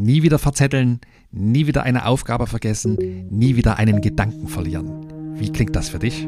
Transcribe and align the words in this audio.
Nie 0.00 0.22
wieder 0.22 0.38
verzetteln, 0.38 1.00
nie 1.32 1.66
wieder 1.66 1.82
eine 1.82 2.06
Aufgabe 2.06 2.46
vergessen, 2.46 2.96
nie 3.30 3.56
wieder 3.56 3.78
einen 3.78 4.00
Gedanken 4.00 4.46
verlieren. 4.46 5.34
Wie 5.34 5.50
klingt 5.50 5.74
das 5.74 5.88
für 5.88 5.98
dich? 5.98 6.24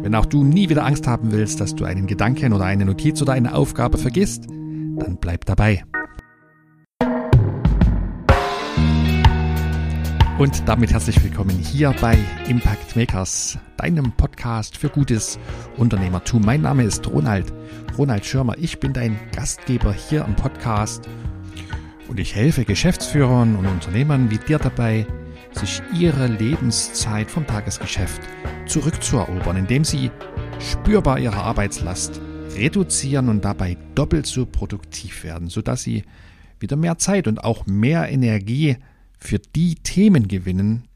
Wenn 0.00 0.14
auch 0.14 0.24
du 0.24 0.42
nie 0.42 0.70
wieder 0.70 0.86
Angst 0.86 1.06
haben 1.06 1.30
willst, 1.30 1.60
dass 1.60 1.74
du 1.74 1.84
einen 1.84 2.06
Gedanken 2.06 2.54
oder 2.54 2.64
eine 2.64 2.86
Notiz 2.86 3.20
oder 3.20 3.34
eine 3.34 3.54
Aufgabe 3.54 3.98
vergisst, 3.98 4.46
dann 4.46 5.18
bleib 5.20 5.44
dabei. 5.44 5.84
Und 10.38 10.66
damit 10.66 10.90
herzlich 10.90 11.22
willkommen 11.22 11.58
hier 11.58 11.94
bei 12.00 12.16
Impact 12.48 12.96
Makers, 12.96 13.58
deinem 13.76 14.12
Podcast 14.12 14.78
für 14.78 14.88
gutes 14.88 15.38
Unternehmertum. 15.76 16.40
Mein 16.42 16.62
Name 16.62 16.84
ist 16.84 17.06
Ronald, 17.06 17.52
Ronald 17.98 18.24
Schirmer. 18.24 18.56
Ich 18.56 18.80
bin 18.80 18.94
dein 18.94 19.18
Gastgeber 19.36 19.92
hier 19.92 20.24
im 20.24 20.36
Podcast 20.36 21.06
und 22.08 22.18
ich 22.18 22.34
helfe 22.34 22.64
Geschäftsführern 22.64 23.56
und 23.56 23.66
Unternehmern 23.66 24.30
wie 24.30 24.38
dir 24.38 24.58
dabei, 24.58 25.06
sich 25.52 25.82
ihre 25.94 26.26
Lebenszeit 26.26 27.30
vom 27.30 27.46
Tagesgeschäft 27.46 28.20
zurückzuerobern, 28.66 29.56
indem 29.56 29.84
sie 29.84 30.10
spürbar 30.58 31.18
ihre 31.18 31.36
Arbeitslast 31.36 32.20
reduzieren 32.56 33.28
und 33.28 33.44
dabei 33.44 33.76
doppelt 33.94 34.26
so 34.26 34.46
produktiv 34.46 35.24
werden, 35.24 35.48
sodass 35.48 35.82
sie 35.82 36.04
wieder 36.60 36.76
mehr 36.76 36.98
Zeit 36.98 37.28
und 37.28 37.44
auch 37.44 37.66
mehr 37.66 38.08
Energie 38.10 38.76
für 39.18 39.38
die 39.38 39.76
Themen 39.76 40.28
gewinnen, 40.28 40.88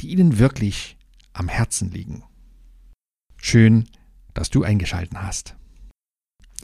die 0.00 0.08
Ihnen 0.08 0.38
wirklich 0.38 0.96
am 1.32 1.48
Herzen 1.48 1.90
liegen. 1.90 2.22
Schön, 3.36 3.84
dass 4.34 4.50
du 4.50 4.62
eingeschalten 4.62 5.22
hast. 5.22 5.56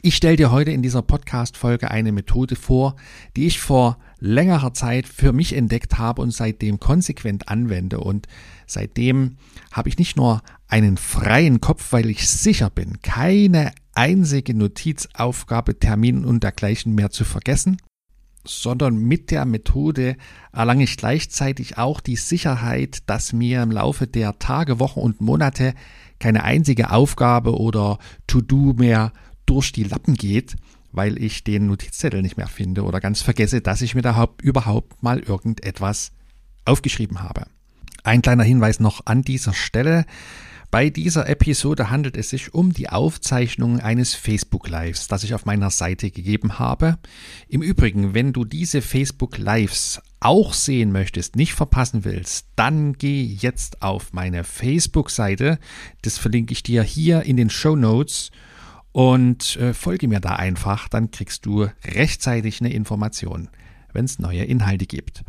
Ich 0.05 0.17
stelle 0.17 0.35
dir 0.35 0.51
heute 0.51 0.71
in 0.71 0.81
dieser 0.81 1.01
Podcast-Folge 1.01 1.89
eine 1.89 2.11
Methode 2.11 2.57
vor, 2.57 2.97
die 3.37 3.47
ich 3.47 3.61
vor 3.61 3.99
längerer 4.19 4.73
Zeit 4.73 5.07
für 5.07 5.31
mich 5.31 5.55
entdeckt 5.55 5.97
habe 5.97 6.21
und 6.21 6.31
seitdem 6.31 6.81
konsequent 6.81 7.47
anwende. 7.47 8.01
Und 8.01 8.27
seitdem 8.67 9.37
habe 9.71 9.87
ich 9.87 9.97
nicht 9.97 10.17
nur 10.17 10.41
einen 10.67 10.97
freien 10.97 11.61
Kopf, 11.61 11.93
weil 11.93 12.09
ich 12.09 12.27
sicher 12.27 12.69
bin, 12.69 13.01
keine 13.01 13.71
einzige 13.93 14.53
Notizaufgabe, 14.53 15.79
Termin 15.79 16.25
und 16.25 16.43
dergleichen 16.43 16.93
mehr 16.95 17.09
zu 17.09 17.23
vergessen, 17.23 17.77
sondern 18.45 18.97
mit 18.97 19.31
der 19.31 19.45
Methode 19.45 20.17
erlange 20.51 20.83
ich 20.83 20.97
gleichzeitig 20.97 21.77
auch 21.77 22.01
die 22.01 22.17
Sicherheit, 22.17 23.03
dass 23.05 23.31
mir 23.31 23.63
im 23.63 23.71
Laufe 23.71 24.05
der 24.05 24.37
Tage, 24.37 24.81
Wochen 24.81 24.99
und 24.99 25.21
Monate 25.21 25.73
keine 26.19 26.43
einzige 26.43 26.91
Aufgabe 26.91 27.57
oder 27.57 27.99
To-Do 28.27 28.73
mehr 28.73 29.13
durch 29.45 29.71
die 29.71 29.83
Lappen 29.83 30.15
geht, 30.15 30.55
weil 30.91 31.21
ich 31.21 31.43
den 31.43 31.67
Notizzettel 31.67 32.21
nicht 32.21 32.37
mehr 32.37 32.47
finde 32.47 32.83
oder 32.83 32.99
ganz 32.99 33.21
vergesse, 33.21 33.61
dass 33.61 33.81
ich 33.81 33.95
mir 33.95 34.01
da 34.01 34.27
überhaupt 34.41 35.01
mal 35.03 35.19
irgendetwas 35.19 36.11
aufgeschrieben 36.65 37.21
habe. 37.21 37.45
Ein 38.03 38.21
kleiner 38.21 38.43
Hinweis 38.43 38.79
noch 38.79 39.05
an 39.05 39.21
dieser 39.21 39.53
Stelle. 39.53 40.05
Bei 40.73 40.89
dieser 40.89 41.29
Episode 41.29 41.91
handelt 41.91 42.17
es 42.17 42.31
sich 42.31 42.53
um 42.55 42.73
die 42.73 42.89
Aufzeichnung 42.89 43.79
eines 43.79 44.15
Facebook 44.15 44.67
Lives, 44.67 45.07
das 45.07 45.23
ich 45.23 45.35
auf 45.35 45.45
meiner 45.45 45.69
Seite 45.69 46.09
gegeben 46.09 46.57
habe. 46.57 46.97
Im 47.47 47.61
Übrigen, 47.61 48.15
wenn 48.15 48.33
du 48.33 48.43
diese 48.43 48.81
Facebook 48.81 49.37
Lives 49.37 50.01
auch 50.19 50.53
sehen 50.53 50.91
möchtest, 50.91 51.35
nicht 51.35 51.53
verpassen 51.53 52.05
willst, 52.05 52.47
dann 52.55 52.93
geh 52.93 53.23
jetzt 53.23 53.83
auf 53.83 54.13
meine 54.13 54.43
Facebook-Seite. 54.43 55.59
Das 56.01 56.17
verlinke 56.17 56.53
ich 56.53 56.63
dir 56.63 56.81
hier 56.81 57.21
in 57.21 57.37
den 57.37 57.51
Show 57.51 57.75
Notes 57.75 58.31
und 58.93 59.57
äh, 59.57 59.73
folge 59.73 60.07
mir 60.07 60.21
da 60.21 60.37
einfach, 60.37 60.87
dann 60.87 61.11
kriegst 61.11 61.45
du 61.45 61.67
rechtzeitig 61.83 62.61
eine 62.61 62.71
Information 62.71 63.49
wenn 63.93 64.05
es 64.05 64.19
neue 64.19 64.43
Inhalte 64.43 64.85
gibt. 64.85 65.23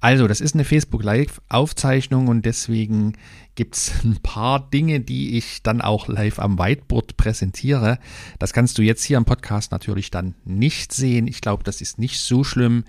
Also, 0.00 0.26
das 0.26 0.40
ist 0.40 0.54
eine 0.54 0.64
Facebook 0.64 1.02
Live-Aufzeichnung 1.02 2.28
und 2.28 2.46
deswegen 2.46 3.14
gibt 3.54 3.76
es 3.76 4.04
ein 4.04 4.18
paar 4.22 4.70
Dinge, 4.70 5.00
die 5.00 5.36
ich 5.36 5.62
dann 5.62 5.80
auch 5.80 6.08
live 6.08 6.38
am 6.38 6.58
Whiteboard 6.58 7.16
präsentiere. 7.16 7.98
Das 8.38 8.52
kannst 8.52 8.78
du 8.78 8.82
jetzt 8.82 9.04
hier 9.04 9.18
im 9.18 9.24
Podcast 9.24 9.72
natürlich 9.72 10.10
dann 10.10 10.34
nicht 10.44 10.92
sehen. 10.92 11.26
Ich 11.26 11.40
glaube, 11.40 11.64
das 11.64 11.80
ist 11.80 11.98
nicht 11.98 12.20
so 12.20 12.44
schlimm. 12.44 12.84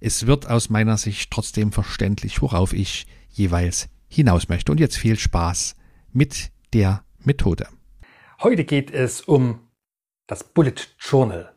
Es 0.00 0.26
wird 0.26 0.48
aus 0.48 0.70
meiner 0.70 0.98
Sicht 0.98 1.30
trotzdem 1.30 1.72
verständlich, 1.72 2.42
worauf 2.42 2.72
ich 2.72 3.06
jeweils 3.30 3.88
hinaus 4.08 4.48
möchte. 4.48 4.72
Und 4.72 4.78
jetzt 4.78 4.96
viel 4.96 5.18
Spaß 5.18 5.74
mit 6.12 6.50
der 6.72 7.02
Methode. 7.24 7.68
Heute 8.42 8.64
geht 8.64 8.90
es 8.90 9.22
um 9.22 9.60
das 10.26 10.44
Bullet 10.44 10.74
Journal. 10.98 11.52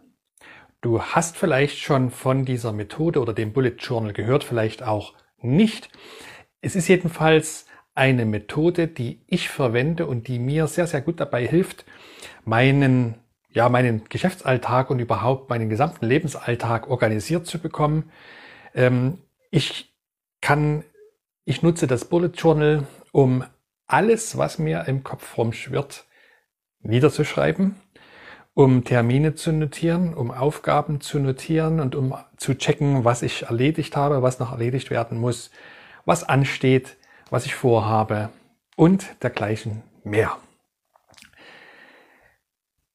Du 0.81 1.01
hast 1.01 1.37
vielleicht 1.37 1.79
schon 1.79 2.09
von 2.09 2.45
dieser 2.45 2.71
Methode 2.71 3.19
oder 3.19 3.33
dem 3.33 3.51
Bullet 3.51 3.75
Journal 3.79 4.13
gehört, 4.13 4.43
vielleicht 4.43 4.83
auch 4.83 5.13
nicht. 5.41 5.89
Es 6.61 6.75
ist 6.75 6.87
jedenfalls 6.87 7.65
eine 7.95 8.25
Methode, 8.25 8.87
die 8.87 9.21
ich 9.27 9.49
verwende 9.49 10.05
und 10.05 10.27
die 10.27 10.39
mir 10.39 10.67
sehr, 10.67 10.87
sehr 10.87 11.01
gut 11.01 11.19
dabei 11.19 11.45
hilft, 11.45 11.85
meinen, 12.45 13.15
ja, 13.51 13.67
meinen 13.67 14.05
Geschäftsalltag 14.07 14.89
und 14.89 14.99
überhaupt 14.99 15.49
meinen 15.49 15.69
gesamten 15.69 16.05
Lebensalltag 16.05 16.89
organisiert 16.89 17.45
zu 17.45 17.59
bekommen. 17.59 18.11
Ähm, 18.73 19.17
ich 19.51 19.93
kann, 20.39 20.85
ich 21.43 21.61
nutze 21.61 21.87
das 21.87 22.05
Bullet 22.05 22.31
Journal, 22.35 22.87
um 23.11 23.43
alles, 23.85 24.37
was 24.37 24.59
mir 24.59 24.85
im 24.87 25.03
Kopf 25.03 25.37
rumschwirrt, 25.37 26.05
niederzuschreiben 26.81 27.75
um 28.59 28.83
Termine 28.83 29.35
zu 29.35 29.53
notieren, 29.53 30.13
um 30.13 30.31
Aufgaben 30.31 30.99
zu 30.99 31.17
notieren 31.17 31.79
und 31.79 31.95
um 31.95 32.13
zu 32.35 32.57
checken, 32.57 33.05
was 33.05 33.21
ich 33.21 33.43
erledigt 33.43 33.95
habe, 33.95 34.21
was 34.21 34.39
noch 34.39 34.51
erledigt 34.51 34.89
werden 34.89 35.17
muss, 35.17 35.49
was 36.03 36.25
ansteht, 36.25 36.97
was 37.29 37.45
ich 37.45 37.55
vorhabe 37.55 38.27
und 38.75 39.07
dergleichen 39.23 39.81
mehr. 40.03 40.35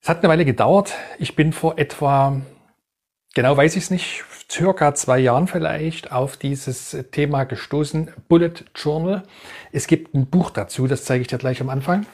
Es 0.02 0.10
hat 0.10 0.18
eine 0.18 0.28
Weile 0.28 0.44
gedauert. 0.44 0.92
Ich 1.18 1.34
bin 1.34 1.54
vor 1.54 1.78
etwa, 1.78 2.42
genau 3.34 3.56
weiß 3.56 3.76
ich 3.76 3.84
es 3.84 3.90
nicht, 3.90 4.22
circa 4.52 4.94
zwei 4.94 5.18
Jahren 5.18 5.46
vielleicht 5.46 6.12
auf 6.12 6.36
dieses 6.36 6.94
Thema 7.10 7.44
gestoßen. 7.44 8.10
Bullet 8.28 8.66
Journal. 8.74 9.22
Es 9.72 9.86
gibt 9.86 10.14
ein 10.14 10.26
Buch 10.26 10.50
dazu, 10.50 10.86
das 10.86 11.06
zeige 11.06 11.22
ich 11.22 11.28
dir 11.28 11.38
gleich 11.38 11.62
am 11.62 11.70
Anfang. 11.70 12.04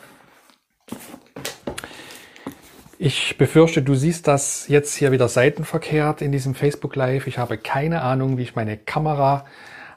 Ich 3.02 3.38
befürchte, 3.38 3.80
du 3.80 3.94
siehst 3.94 4.28
das 4.28 4.68
jetzt 4.68 4.94
hier 4.94 5.10
wieder 5.10 5.26
seitenverkehrt 5.26 6.20
in 6.20 6.32
diesem 6.32 6.54
Facebook 6.54 6.96
Live. 6.96 7.26
Ich 7.26 7.38
habe 7.38 7.56
keine 7.56 8.02
Ahnung, 8.02 8.36
wie 8.36 8.42
ich 8.42 8.56
meine 8.56 8.76
Kamera 8.76 9.46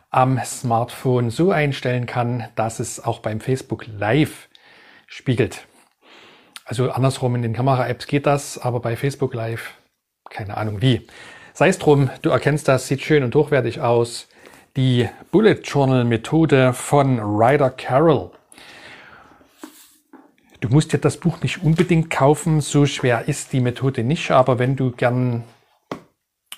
am 0.09 0.39
Smartphone 0.45 1.29
so 1.29 1.51
einstellen 1.51 2.05
kann, 2.05 2.45
dass 2.55 2.79
es 2.79 3.03
auch 3.03 3.19
beim 3.19 3.41
Facebook 3.41 3.87
Live 3.87 4.47
spiegelt. 5.05 5.67
Also 6.63 6.91
andersrum 6.91 7.35
in 7.35 7.41
den 7.41 7.51
Kamera-Apps 7.51 8.07
geht 8.07 8.25
das, 8.25 8.57
aber 8.57 8.79
bei 8.79 8.95
Facebook 8.95 9.33
Live 9.33 9.73
keine 10.29 10.55
Ahnung 10.55 10.81
wie. 10.81 11.05
Sei 11.53 11.67
es 11.67 11.79
drum, 11.79 12.09
du 12.21 12.29
erkennst 12.29 12.69
das, 12.69 12.87
sieht 12.87 13.01
schön 13.01 13.25
und 13.25 13.35
hochwertig 13.35 13.81
aus. 13.81 14.29
Die 14.77 15.09
Bullet 15.29 15.59
Journal 15.61 16.05
Methode 16.05 16.71
von 16.71 17.19
Ryder 17.19 17.71
Carroll. 17.71 18.31
Du 20.63 20.69
musst 20.69 20.94
dir 20.94 20.97
das 20.97 21.18
Buch 21.18 21.41
nicht 21.41 21.62
unbedingt 21.62 22.09
kaufen, 22.09 22.62
so 22.62 22.85
schwer 22.85 23.28
ist 23.28 23.51
die 23.51 23.59
Methode 23.59 24.01
nicht, 24.01 24.31
aber 24.31 24.59
wenn 24.59 24.78
du 24.78 24.91
gern 24.91 25.44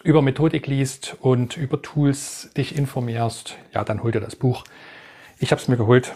über 0.04 0.22
Methodik 0.22 0.68
liest 0.68 1.18
und 1.22 1.58
über 1.58 1.82
Tools 1.82 2.52
dich 2.56 2.76
informierst, 2.78 3.58
ja, 3.74 3.84
dann 3.84 4.04
hol 4.04 4.12
dir 4.12 4.22
das 4.22 4.36
Buch. 4.36 4.64
Ich 5.40 5.50
habe 5.50 5.60
es 5.60 5.68
mir 5.68 5.76
geholt, 5.76 6.14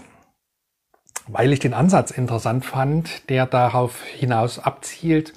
weil 1.27 1.51
ich 1.51 1.61
den 1.61 1.73
Ansatz 1.73 2.11
interessant 2.11 2.63
fand, 2.63 3.27
der 3.27 3.47
darauf 3.47 4.03
hinaus 4.03 4.59
abzielt, 4.59 5.33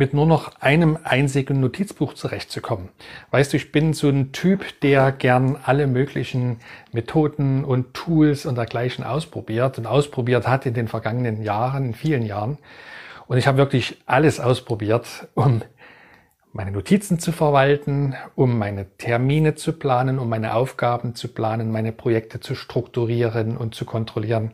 mit 0.00 0.14
nur 0.14 0.24
noch 0.24 0.58
einem 0.60 0.96
einzigen 1.04 1.60
Notizbuch 1.60 2.14
zurechtzukommen. 2.14 2.88
Weißt 3.32 3.52
du, 3.52 3.58
ich 3.58 3.70
bin 3.70 3.92
so 3.92 4.08
ein 4.08 4.32
Typ, 4.32 4.80
der 4.80 5.12
gern 5.12 5.58
alle 5.62 5.86
möglichen 5.86 6.56
Methoden 6.90 7.66
und 7.66 7.92
Tools 7.92 8.46
und 8.46 8.56
dergleichen 8.56 9.04
ausprobiert 9.04 9.76
und 9.76 9.84
ausprobiert 9.84 10.48
hat 10.48 10.64
in 10.64 10.72
den 10.72 10.88
vergangenen 10.88 11.42
Jahren, 11.42 11.84
in 11.84 11.94
vielen 11.94 12.24
Jahren. 12.24 12.56
Und 13.26 13.36
ich 13.36 13.46
habe 13.46 13.58
wirklich 13.58 13.98
alles 14.06 14.40
ausprobiert, 14.40 15.28
um 15.34 15.60
meine 16.54 16.70
Notizen 16.70 17.18
zu 17.18 17.30
verwalten, 17.30 18.14
um 18.36 18.58
meine 18.58 18.86
Termine 18.96 19.54
zu 19.54 19.74
planen, 19.74 20.18
um 20.18 20.30
meine 20.30 20.54
Aufgaben 20.54 21.14
zu 21.14 21.28
planen, 21.28 21.70
meine 21.70 21.92
Projekte 21.92 22.40
zu 22.40 22.54
strukturieren 22.54 23.58
und 23.58 23.74
zu 23.74 23.84
kontrollieren. 23.84 24.52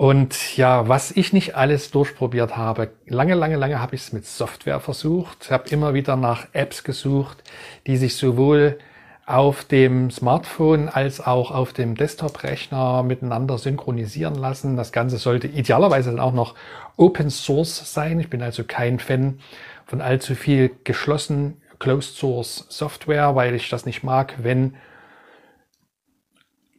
Und 0.00 0.56
ja, 0.56 0.88
was 0.88 1.10
ich 1.10 1.34
nicht 1.34 1.56
alles 1.56 1.90
durchprobiert 1.90 2.56
habe, 2.56 2.88
lange, 3.06 3.34
lange, 3.34 3.56
lange 3.56 3.82
habe 3.82 3.96
ich 3.96 4.00
es 4.00 4.14
mit 4.14 4.24
Software 4.24 4.80
versucht, 4.80 5.50
habe 5.50 5.68
immer 5.68 5.92
wieder 5.92 6.16
nach 6.16 6.46
Apps 6.54 6.84
gesucht, 6.84 7.44
die 7.86 7.98
sich 7.98 8.16
sowohl 8.16 8.78
auf 9.26 9.62
dem 9.62 10.10
Smartphone 10.10 10.88
als 10.88 11.20
auch 11.20 11.50
auf 11.50 11.74
dem 11.74 11.96
Desktop-Rechner 11.96 13.02
miteinander 13.02 13.58
synchronisieren 13.58 14.36
lassen. 14.36 14.74
Das 14.74 14.90
Ganze 14.90 15.18
sollte 15.18 15.48
idealerweise 15.48 16.12
dann 16.12 16.20
auch 16.20 16.32
noch 16.32 16.54
Open 16.96 17.28
Source 17.28 17.92
sein. 17.92 18.20
Ich 18.20 18.30
bin 18.30 18.40
also 18.40 18.64
kein 18.64 19.00
Fan 19.00 19.38
von 19.84 20.00
allzu 20.00 20.34
viel 20.34 20.70
geschlossen 20.82 21.60
Closed 21.78 22.16
Source 22.16 22.64
Software, 22.70 23.36
weil 23.36 23.54
ich 23.54 23.68
das 23.68 23.84
nicht 23.84 24.02
mag, 24.02 24.32
wenn 24.38 24.76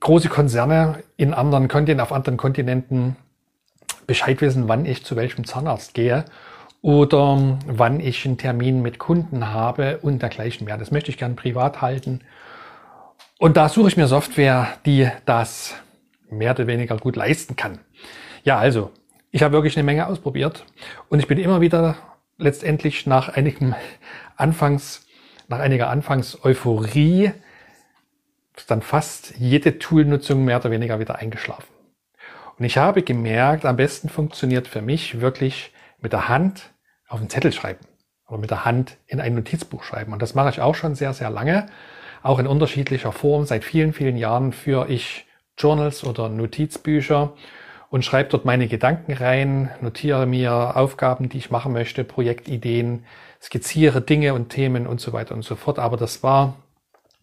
große 0.01 0.27
Konzerne 0.27 1.03
in 1.15 1.33
anderen 1.33 1.69
Kontinenten, 1.69 2.01
auf 2.01 2.12
anderen 2.12 2.38
Kontinenten 2.38 3.15
Bescheid 4.07 4.42
wissen, 4.42 4.68
wann 4.68 4.86
ich 4.86 5.06
zu 5.06 5.15
welchem 5.15 5.45
Zahnarzt 5.45 5.94
gehe 5.94 6.25
oder 6.81 7.59
wann 7.68 8.00
ich 8.00 8.25
einen 8.25 8.38
Termin 8.38 8.81
mit 8.81 9.00
Kunden 9.00 9.50
habe 9.50 10.00
und 10.00 10.21
dergleichen 10.21 10.65
mehr. 10.65 10.77
Das 10.77 10.92
möchte 10.92 11.12
ich 11.12 11.18
gern 11.18 11.36
privat 11.36 11.81
halten. 11.81 12.21
Und 13.38 13.56
da 13.57 13.69
suche 13.69 13.88
ich 13.88 13.98
mir 13.98 14.07
Software, 14.07 14.68
die 14.86 15.09
das 15.25 15.75
mehr 16.30 16.51
oder 16.51 16.68
weniger 16.68 16.97
gut 16.97 17.15
leisten 17.15 17.56
kann. 17.56 17.80
Ja, 18.44 18.57
also, 18.57 18.92
ich 19.31 19.44
habe 19.44 19.54
wirklich 19.54 19.77
eine 19.77 19.83
Menge 19.83 20.07
ausprobiert 20.07 20.65
und 21.09 21.19
ich 21.19 21.27
bin 21.27 21.38
immer 21.38 21.62
wieder 21.62 21.95
letztendlich 22.38 23.06
nach 23.06 23.30
einigem 23.30 23.75
Anfangs, 24.36 25.06
nach 25.47 25.59
einiger 25.59 25.89
Anfangs-Euphorie 25.89 27.31
dann 28.68 28.81
fast 28.81 29.33
jede 29.38 29.80
Toolnutzung 29.80 30.44
mehr 30.44 30.57
oder 30.57 30.71
weniger 30.71 31.00
wieder 31.00 31.15
eingeschlafen. 31.15 31.74
Und 32.57 32.65
ich 32.65 32.77
habe 32.77 33.01
gemerkt, 33.01 33.65
am 33.65 33.77
besten 33.77 34.09
funktioniert 34.09 34.68
für 34.68 34.81
mich 34.81 35.21
wirklich 35.21 35.74
mit 36.00 36.13
der 36.13 36.30
Hand 36.30 36.71
auf 37.07 37.19
einen 37.19 37.30
Zettel 37.30 37.51
schreiben 37.51 37.86
oder 38.27 38.38
mit 38.38 38.51
der 38.51 38.65
Hand 38.65 38.98
in 39.07 39.19
ein 39.19 39.36
Notizbuch 39.36 39.83
schreiben. 39.83 40.13
Und 40.13 40.21
das 40.21 40.36
mache 40.36 40.50
ich 40.50 40.62
auch 40.62 40.75
schon 40.75 40.95
sehr, 40.95 41.13
sehr 41.13 41.30
lange, 41.30 41.68
auch 42.24 42.39
in 42.39 42.48
unterschiedlicher 42.48 43.12
Form. 43.12 43.45
Seit 43.45 43.63
vielen, 43.63 43.94
vielen 43.94 44.18
Jahren 44.18 44.54
führe 44.54 44.88
ich 44.89 45.25
Journals 45.57 46.04
oder 46.04 46.30
Notizbücher 46.30 47.33
und 47.89 48.06
schreibe 48.06 48.30
dort 48.30 48.45
meine 48.45 48.68
Gedanken 48.68 49.12
rein, 49.13 49.69
notiere 49.81 50.25
mir 50.25 50.77
Aufgaben, 50.77 51.30
die 51.30 51.38
ich 51.38 51.51
machen 51.51 51.74
möchte, 51.74 52.04
Projektideen, 52.04 53.06
skizziere 53.42 54.01
Dinge 54.01 54.33
und 54.33 54.50
Themen 54.50 54.88
und 54.88 55.01
so 55.01 55.13
weiter 55.13 55.36
und 55.36 55.44
so 55.44 55.56
fort. 55.56 55.77
Aber 55.77 55.97
das 55.97 56.24
war 56.24 56.56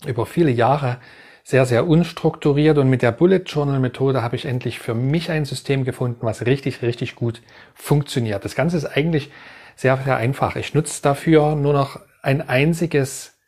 über 0.07 0.27
viele 0.27 0.51
Jahre 0.51 0.99
sehr, 1.45 1.65
sehr 1.65 1.89
unstrukturiert 1.89 2.77
und 2.77 2.91
mit 2.91 3.01
der 3.01 3.13
Bullet 3.13 3.43
Journal 3.47 3.81
Methode 3.81 4.23
habe 4.23 4.37
ich 4.37 4.45
endlich 4.45 4.79
für 4.79 4.95
mich 4.95 5.31
ein 5.31 5.47
System 5.47 5.85
gefunden, 5.85 6.27
was 6.27 6.45
richtig, 6.45 6.83
richtig 6.83 7.15
gut 7.15 7.41
funktioniert. 7.75 8.45
Das 8.45 8.55
Ganze 8.55 8.77
ist 8.77 8.85
eigentlich 8.85 9.31
sehr, 9.75 9.97
sehr 9.97 10.19
einfach. 10.19 10.57
Ich 10.57 10.75
nutze 10.75 11.01
dafür 11.03 11.55
nur 11.55 11.73
noch 11.73 12.01
ein 12.23 12.47
einziges 12.47 13.39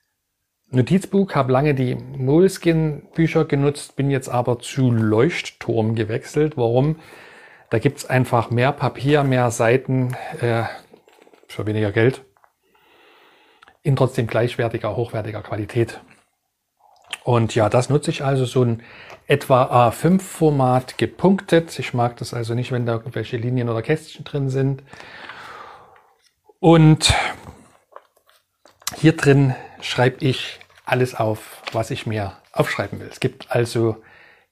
Notizbuch, 0.70 1.34
habe 1.34 1.52
lange 1.52 1.74
die 1.74 1.94
Moleskin-Bücher 1.94 3.44
genutzt, 3.44 3.96
bin 3.96 4.10
jetzt 4.10 4.28
aber 4.28 4.60
zu 4.60 4.90
Leuchtturm 4.90 5.94
gewechselt. 5.94 6.56
Warum? 6.56 6.96
Da 7.68 7.78
gibt's 7.78 8.06
einfach 8.06 8.50
mehr 8.50 8.72
Papier, 8.72 9.24
mehr 9.24 9.50
Seiten 9.50 10.16
äh, 10.40 10.62
für 11.48 11.66
weniger 11.66 11.92
Geld 11.92 12.22
in 13.82 13.96
trotzdem 13.96 14.26
gleichwertiger, 14.26 14.96
hochwertiger 14.96 15.42
Qualität. 15.42 16.00
Und 17.24 17.54
ja, 17.54 17.68
das 17.68 17.90
nutze 17.90 18.10
ich 18.10 18.24
also 18.24 18.44
so 18.44 18.64
ein 18.64 18.82
etwa 19.26 19.88
A5-Format 19.88 20.98
gepunktet. 20.98 21.78
Ich 21.78 21.94
mag 21.94 22.16
das 22.16 22.34
also 22.34 22.54
nicht, 22.54 22.72
wenn 22.72 22.86
da 22.86 22.94
irgendwelche 22.94 23.36
Linien 23.36 23.68
oder 23.68 23.82
Kästchen 23.82 24.24
drin 24.24 24.50
sind. 24.50 24.82
Und 26.58 27.14
hier 28.96 29.16
drin 29.16 29.54
schreibe 29.80 30.24
ich 30.24 30.58
alles 30.84 31.14
auf, 31.14 31.62
was 31.72 31.90
ich 31.90 32.06
mir 32.06 32.32
aufschreiben 32.52 32.98
will. 32.98 33.08
Es 33.08 33.20
gibt 33.20 33.50
also 33.50 33.96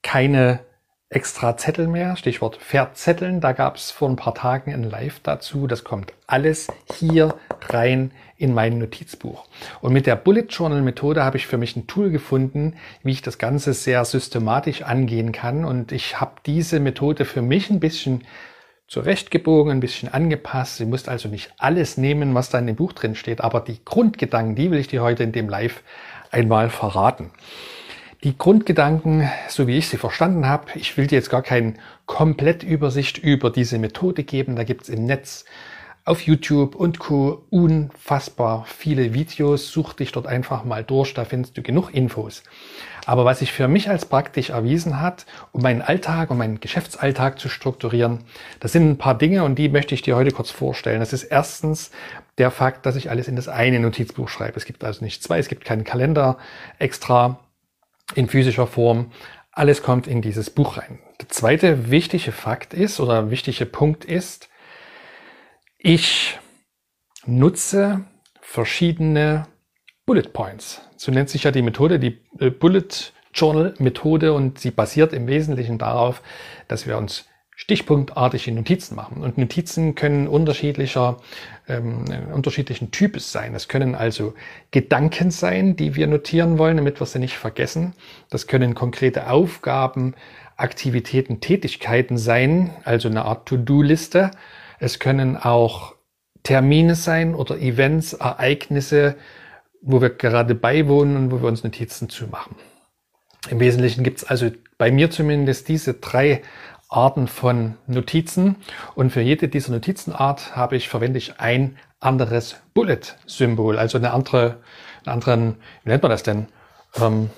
keine 0.01 0.61
extra 1.11 1.57
Zettel 1.57 1.87
mehr, 1.87 2.15
Stichwort 2.15 2.57
Verzetteln. 2.57 3.41
Da 3.41 3.53
gab 3.53 3.77
es 3.77 3.89
vor 3.89 4.07
ein 4.09 4.15
paar 4.15 4.35
Tagen 4.35 4.73
ein 4.73 4.83
Live 4.83 5.19
dazu. 5.21 5.65
Das 5.65 5.83
kommt 5.83 6.13
alles 6.27 6.67
hier 6.97 7.33
rein 7.67 8.11
in 8.37 8.53
mein 8.53 8.77
Notizbuch. 8.77 9.45
Und 9.81 9.91
mit 9.91 10.05
der 10.05 10.15
Bullet 10.15 10.45
Journal 10.49 10.83
Methode 10.83 11.23
habe 11.23 11.37
ich 11.37 11.47
für 11.47 11.57
mich 11.57 11.75
ein 11.75 11.87
Tool 11.87 12.11
gefunden, 12.11 12.75
wie 13.03 13.11
ich 13.11 13.23
das 13.23 13.39
Ganze 13.39 13.73
sehr 13.73 14.05
systematisch 14.05 14.83
angehen 14.83 15.31
kann. 15.31 15.65
Und 15.65 15.91
ich 15.91 16.21
habe 16.21 16.33
diese 16.45 16.79
Methode 16.79 17.25
für 17.25 17.41
mich 17.41 17.71
ein 17.71 17.79
bisschen 17.79 18.23
zurechtgebogen, 18.87 19.71
ein 19.71 19.79
bisschen 19.79 20.13
angepasst. 20.13 20.77
Sie 20.77 20.85
muss 20.85 21.07
also 21.07 21.27
nicht 21.27 21.51
alles 21.57 21.97
nehmen, 21.97 22.35
was 22.35 22.49
da 22.49 22.59
in 22.59 22.67
dem 22.67 22.75
Buch 22.75 22.93
drin 22.93 23.15
steht, 23.15 23.41
aber 23.41 23.61
die 23.61 23.83
Grundgedanken, 23.83 24.55
die 24.55 24.69
will 24.69 24.79
ich 24.79 24.87
dir 24.87 25.01
heute 25.01 25.23
in 25.23 25.31
dem 25.31 25.49
Live 25.49 25.81
einmal 26.31 26.69
verraten. 26.69 27.31
Die 28.21 28.37
Grundgedanken, 28.37 29.29
so 29.47 29.65
wie 29.65 29.77
ich 29.77 29.87
sie 29.87 29.95
verstanden 29.95 30.45
habe, 30.45 30.65
ich 30.75 30.97
will 30.97 31.07
dir 31.07 31.15
jetzt 31.15 31.29
gar 31.29 31.41
keine 31.41 31.75
Komplettübersicht 32.05 33.17
über 33.17 33.49
diese 33.49 33.79
Methode 33.79 34.25
geben. 34.25 34.57
Da 34.57 34.65
gibt's 34.65 34.89
im 34.89 35.05
Netz 35.05 35.45
auf 36.03 36.19
YouTube 36.19 36.75
und 36.75 36.99
Co. 36.99 37.45
unfassbar 37.49 38.65
viele 38.67 39.13
Videos. 39.13 39.71
Such 39.71 39.93
dich 39.93 40.11
dort 40.11 40.27
einfach 40.27 40.65
mal 40.65 40.83
durch, 40.83 41.13
da 41.13 41.23
findest 41.23 41.57
du 41.57 41.61
genug 41.61 41.93
Infos. 41.93 42.43
Aber 43.05 43.23
was 43.23 43.39
sich 43.39 43.53
für 43.53 43.69
mich 43.69 43.89
als 43.89 44.05
praktisch 44.05 44.49
erwiesen 44.49 44.99
hat, 44.99 45.25
um 45.53 45.61
meinen 45.61 45.81
Alltag, 45.81 46.29
um 46.29 46.39
meinen 46.39 46.59
Geschäftsalltag 46.59 47.39
zu 47.39 47.47
strukturieren, 47.47 48.19
das 48.59 48.73
sind 48.73 48.89
ein 48.89 48.97
paar 48.97 49.17
Dinge 49.17 49.45
und 49.45 49.55
die 49.57 49.69
möchte 49.69 49.95
ich 49.95 50.01
dir 50.01 50.17
heute 50.17 50.31
kurz 50.31 50.51
vorstellen. 50.51 50.99
Das 50.99 51.13
ist 51.13 51.23
erstens 51.23 51.91
der 52.37 52.51
Fakt, 52.51 52.85
dass 52.85 52.97
ich 52.97 53.09
alles 53.09 53.29
in 53.29 53.37
das 53.37 53.47
eine 53.47 53.79
Notizbuch 53.79 54.27
schreibe. 54.27 54.57
Es 54.57 54.65
gibt 54.65 54.83
also 54.83 55.05
nicht 55.05 55.23
zwei, 55.23 55.39
es 55.39 55.47
gibt 55.47 55.63
keinen 55.63 55.85
Kalender 55.85 56.37
extra 56.79 57.39
in 58.15 58.27
physischer 58.27 58.67
Form. 58.67 59.11
Alles 59.51 59.83
kommt 59.83 60.07
in 60.07 60.21
dieses 60.21 60.49
Buch 60.49 60.77
rein. 60.77 60.99
Der 61.21 61.29
zweite 61.29 61.91
wichtige 61.91 62.31
Fakt 62.31 62.73
ist 62.73 62.99
oder 62.99 63.31
wichtige 63.31 63.65
Punkt 63.65 64.05
ist, 64.05 64.49
ich 65.77 66.37
nutze 67.25 68.05
verschiedene 68.41 69.47
Bullet 70.05 70.33
Points. 70.33 70.81
So 70.97 71.11
nennt 71.11 71.29
sich 71.29 71.43
ja 71.43 71.51
die 71.51 71.61
Methode, 71.61 71.99
die 71.99 72.19
äh, 72.39 72.49
Bullet 72.49 73.13
Journal 73.33 73.75
Methode 73.77 74.33
und 74.33 74.59
sie 74.59 74.71
basiert 74.71 75.13
im 75.13 75.27
Wesentlichen 75.27 75.77
darauf, 75.77 76.21
dass 76.67 76.87
wir 76.87 76.97
uns 76.97 77.28
stichpunktartige 77.59 78.53
Notizen 78.53 78.95
machen. 78.95 79.21
Und 79.21 79.37
Notizen 79.37 79.93
können 79.93 80.29
unterschiedlicher, 80.29 81.17
ähm, 81.67 82.05
unterschiedlichen 82.33 82.91
Types 82.91 83.33
sein. 83.33 83.53
Es 83.53 83.67
können 83.67 83.95
also 83.95 84.33
Gedanken 84.71 85.29
sein, 85.29 85.75
die 85.75 85.93
wir 85.97 86.07
notieren 86.07 86.57
wollen, 86.57 86.77
damit 86.77 87.01
wir 87.01 87.05
sie 87.05 87.19
nicht 87.19 87.35
vergessen. 87.35 87.95
Das 88.29 88.47
können 88.47 88.75
konkrete 88.75 89.29
Aufgaben, 89.29 90.15
Aktivitäten, 90.55 91.41
Tätigkeiten 91.41 92.17
sein, 92.17 92.71
also 92.85 93.09
eine 93.09 93.25
Art 93.25 93.49
To-Do-Liste. 93.49 94.31
Es 94.79 94.99
können 94.99 95.35
auch 95.35 95.95
Termine 96.43 96.95
sein 96.95 97.35
oder 97.35 97.57
Events, 97.57 98.13
Ereignisse, 98.13 99.17
wo 99.81 100.01
wir 100.01 100.11
gerade 100.11 100.55
beiwohnen 100.55 101.17
und 101.17 101.31
wo 101.31 101.41
wir 101.41 101.49
uns 101.49 101.65
Notizen 101.65 102.07
zu 102.07 102.27
machen. 102.27 102.55
Im 103.49 103.59
Wesentlichen 103.59 104.05
gibt 104.05 104.19
es 104.19 104.23
also 104.23 104.49
bei 104.77 104.91
mir 104.91 105.11
zumindest 105.11 105.67
diese 105.67 105.95
drei 105.95 106.41
Arten 106.89 107.27
von 107.27 107.77
Notizen 107.85 108.55
und 108.95 109.11
für 109.11 109.21
jede 109.21 109.47
dieser 109.47 109.71
Notizenart 109.71 110.55
habe 110.55 110.75
ich, 110.75 110.89
verwende 110.89 111.19
ich 111.19 111.39
ein 111.39 111.77
anderes 111.99 112.57
Bullet-Symbol, 112.73 113.77
also 113.77 113.97
eine 113.97 114.11
andere, 114.11 114.57
einen 115.05 115.13
anderen, 115.13 115.55
wie 115.83 115.89
nennt 115.89 116.01
man 116.01 116.09
das 116.09 116.23
denn? 116.23 116.47
Ähm, 116.99 117.29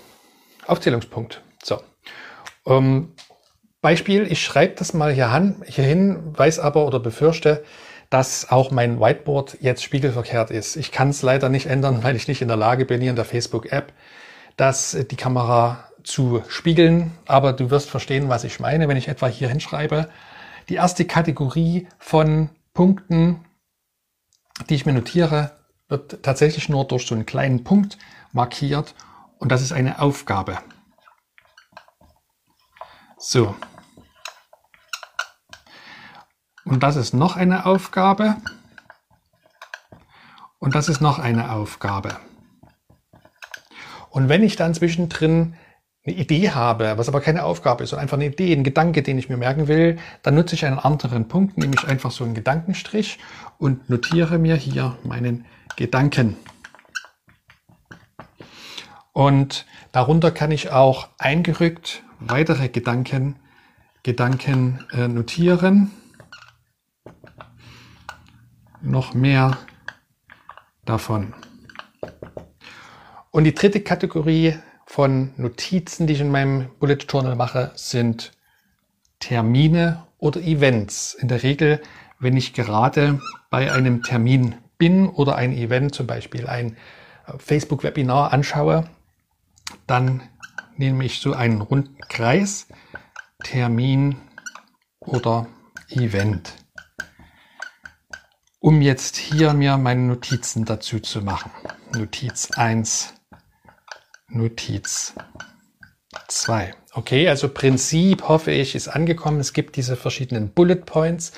Aufzählungspunkt. 0.65 1.41
So. 1.61 1.81
Ähm, 2.65 3.13
Beispiel, 3.81 4.31
ich 4.31 4.41
schreibe 4.41 4.75
das 4.75 4.93
mal 4.93 5.11
hier, 5.11 5.27
an, 5.29 5.63
hier 5.65 5.83
hin, 5.83 6.19
weiß 6.37 6.59
aber 6.59 6.85
oder 6.85 6.99
befürchte, 6.99 7.63
dass 8.09 8.51
auch 8.51 8.71
mein 8.71 8.99
Whiteboard 8.99 9.57
jetzt 9.59 9.83
spiegelverkehrt 9.83 10.51
ist. 10.51 10.75
Ich 10.75 10.91
kann 10.91 11.09
es 11.09 11.23
leider 11.23 11.49
nicht 11.49 11.65
ändern, 11.65 12.03
weil 12.03 12.15
ich 12.15 12.27
nicht 12.27 12.41
in 12.41 12.47
der 12.47 12.57
Lage 12.57 12.85
bin, 12.85 13.01
hier 13.01 13.09
in 13.09 13.15
der 13.15 13.25
Facebook-App, 13.25 13.91
dass 14.55 14.97
die 15.09 15.15
Kamera 15.15 15.90
zu 16.03 16.43
spiegeln, 16.47 17.11
aber 17.25 17.53
du 17.53 17.69
wirst 17.69 17.89
verstehen, 17.89 18.29
was 18.29 18.43
ich 18.43 18.59
meine, 18.59 18.87
wenn 18.87 18.97
ich 18.97 19.07
etwa 19.07 19.27
hier 19.27 19.49
hinschreibe. 19.49 20.09
Die 20.69 20.75
erste 20.75 21.05
Kategorie 21.05 21.87
von 21.97 22.49
Punkten, 22.73 23.45
die 24.69 24.75
ich 24.75 24.85
mir 24.85 24.93
notiere, 24.93 25.51
wird 25.89 26.23
tatsächlich 26.23 26.69
nur 26.69 26.85
durch 26.85 27.05
so 27.05 27.15
einen 27.15 27.25
kleinen 27.25 27.63
Punkt 27.63 27.97
markiert 28.31 28.95
und 29.39 29.51
das 29.51 29.61
ist 29.61 29.71
eine 29.71 29.99
Aufgabe. 29.99 30.57
So. 33.17 33.55
Und 36.63 36.83
das 36.83 36.95
ist 36.95 37.13
noch 37.13 37.35
eine 37.35 37.65
Aufgabe. 37.65 38.37
Und 40.59 40.75
das 40.75 40.89
ist 40.89 41.01
noch 41.01 41.19
eine 41.19 41.51
Aufgabe. 41.51 42.19
Und 44.11 44.29
wenn 44.29 44.43
ich 44.43 44.55
dann 44.57 44.73
zwischendrin 44.73 45.55
eine 46.03 46.15
Idee 46.15 46.49
habe, 46.49 46.97
was 46.97 47.07
aber 47.07 47.21
keine 47.21 47.43
Aufgabe 47.43 47.83
ist, 47.83 47.91
sondern 47.91 48.03
einfach 48.03 48.17
eine 48.17 48.25
Idee, 48.25 48.53
ein 48.53 48.63
Gedanke, 48.63 49.03
den 49.03 49.19
ich 49.19 49.29
mir 49.29 49.37
merken 49.37 49.67
will, 49.67 49.97
dann 50.23 50.35
nutze 50.35 50.55
ich 50.55 50.65
einen 50.65 50.79
anderen 50.79 51.27
Punkt, 51.27 51.57
nämlich 51.57 51.83
einfach 51.87 52.11
so 52.11 52.23
einen 52.23 52.33
Gedankenstrich 52.33 53.19
und 53.59 53.89
notiere 53.89 54.39
mir 54.39 54.55
hier 54.55 54.97
meinen 55.03 55.45
Gedanken. 55.75 56.37
Und 59.13 59.65
darunter 59.91 60.31
kann 60.31 60.51
ich 60.51 60.71
auch 60.71 61.09
eingerückt 61.19 62.03
weitere 62.19 62.69
Gedanken, 62.69 63.35
Gedanken 64.03 64.85
äh, 64.93 65.07
notieren. 65.07 65.91
Noch 68.81 69.13
mehr 69.13 69.57
davon. 70.85 71.35
Und 73.29 73.43
die 73.43 73.53
dritte 73.53 73.81
Kategorie 73.81 74.55
von 74.91 75.31
Notizen, 75.37 76.05
die 76.05 76.13
ich 76.13 76.19
in 76.19 76.31
meinem 76.31 76.67
Bullet 76.79 76.97
Journal 77.07 77.37
mache, 77.37 77.71
sind 77.75 78.33
Termine 79.19 80.05
oder 80.17 80.41
Events. 80.41 81.13
In 81.13 81.29
der 81.29 81.43
Regel, 81.43 81.81
wenn 82.19 82.35
ich 82.35 82.51
gerade 82.51 83.21
bei 83.49 83.71
einem 83.71 84.03
Termin 84.03 84.55
bin 84.77 85.07
oder 85.07 85.37
ein 85.37 85.53
Event, 85.53 85.95
zum 85.95 86.07
Beispiel 86.07 86.45
ein 86.45 86.75
Facebook-Webinar 87.37 88.33
anschaue, 88.33 88.83
dann 89.87 90.23
nehme 90.75 91.05
ich 91.05 91.21
so 91.21 91.31
einen 91.31 91.61
runden 91.61 91.97
Kreis, 92.09 92.67
Termin 93.45 94.17
oder 94.99 95.47
Event, 95.87 96.53
um 98.59 98.81
jetzt 98.81 99.15
hier 99.15 99.53
mir 99.53 99.77
meine 99.77 100.01
Notizen 100.01 100.65
dazu 100.65 100.99
zu 100.99 101.21
machen. 101.21 101.49
Notiz 101.95 102.51
1, 102.51 103.13
Notiz 104.33 105.13
2. 106.27 106.73
Okay, 106.93 107.27
also 107.27 107.49
Prinzip 107.49 108.27
hoffe 108.27 108.51
ich 108.51 108.75
ist 108.75 108.87
angekommen. 108.87 109.39
Es 109.39 109.51
gibt 109.51 109.75
diese 109.75 109.97
verschiedenen 109.97 110.49
Bullet 110.49 110.77
Points 110.85 111.33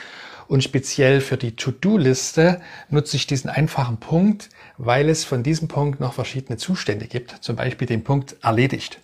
und 0.47 0.63
speziell 0.63 1.19
für 1.21 1.37
die 1.37 1.55
To-Do-Liste 1.55 2.61
nutze 2.89 3.17
ich 3.17 3.25
diesen 3.25 3.49
einfachen 3.49 3.97
Punkt, 3.97 4.49
weil 4.77 5.09
es 5.09 5.23
von 5.23 5.41
diesem 5.41 5.67
Punkt 5.67 5.99
noch 5.99 6.13
verschiedene 6.13 6.57
Zustände 6.57 7.07
gibt. 7.07 7.43
Zum 7.43 7.55
Beispiel 7.55 7.87
den 7.87 8.03
Punkt 8.03 8.35
erledigt. 8.43 8.99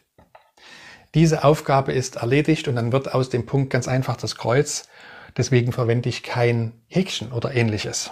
Diese 1.15 1.43
Aufgabe 1.43 1.91
ist 1.91 2.17
erledigt 2.17 2.67
und 2.67 2.75
dann 2.75 2.91
wird 2.91 3.13
aus 3.13 3.29
dem 3.29 3.47
Punkt 3.47 3.71
ganz 3.71 3.87
einfach 3.87 4.17
das 4.17 4.35
Kreuz. 4.35 4.87
Deswegen 5.35 5.71
verwende 5.71 6.09
ich 6.09 6.21
kein 6.21 6.73
Häkchen 6.87 7.31
oder 7.31 7.55
ähnliches. 7.55 8.11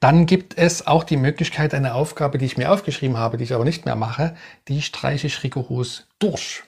Dann 0.00 0.26
gibt 0.26 0.58
es 0.58 0.86
auch 0.86 1.04
die 1.04 1.16
Möglichkeit, 1.16 1.74
eine 1.74 1.94
Aufgabe, 1.94 2.38
die 2.38 2.46
ich 2.46 2.56
mir 2.56 2.70
aufgeschrieben 2.70 3.16
habe, 3.16 3.36
die 3.36 3.44
ich 3.44 3.54
aber 3.54 3.64
nicht 3.64 3.84
mehr 3.84 3.96
mache, 3.96 4.36
die 4.68 4.82
streiche 4.82 5.26
ich 5.26 5.42
rigoros 5.42 6.06
durch. 6.18 6.62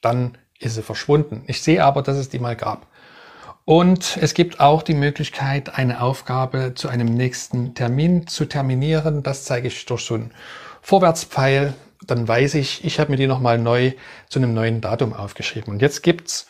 Dann 0.00 0.38
ist 0.58 0.74
sie 0.74 0.82
verschwunden. 0.82 1.44
Ich 1.46 1.62
sehe 1.62 1.84
aber, 1.84 2.02
dass 2.02 2.16
es 2.16 2.28
die 2.28 2.38
mal 2.38 2.56
gab. 2.56 2.86
Und 3.64 4.16
es 4.20 4.34
gibt 4.34 4.60
auch 4.60 4.82
die 4.82 4.94
Möglichkeit, 4.94 5.76
eine 5.76 6.00
Aufgabe 6.00 6.74
zu 6.76 6.88
einem 6.88 7.08
nächsten 7.08 7.74
Termin 7.74 8.28
zu 8.28 8.44
terminieren. 8.44 9.24
Das 9.24 9.44
zeige 9.44 9.66
ich 9.66 9.84
durch 9.86 10.02
so 10.02 10.14
einen 10.14 10.32
Vorwärtspfeil. 10.82 11.74
Dann 12.06 12.28
weiß 12.28 12.54
ich, 12.54 12.84
ich 12.84 13.00
habe 13.00 13.10
mir 13.10 13.16
die 13.16 13.26
nochmal 13.26 13.58
neu 13.58 13.92
zu 14.28 14.38
einem 14.38 14.54
neuen 14.54 14.80
Datum 14.80 15.12
aufgeschrieben. 15.12 15.72
Und 15.72 15.82
jetzt 15.82 16.04
gibt's, 16.04 16.46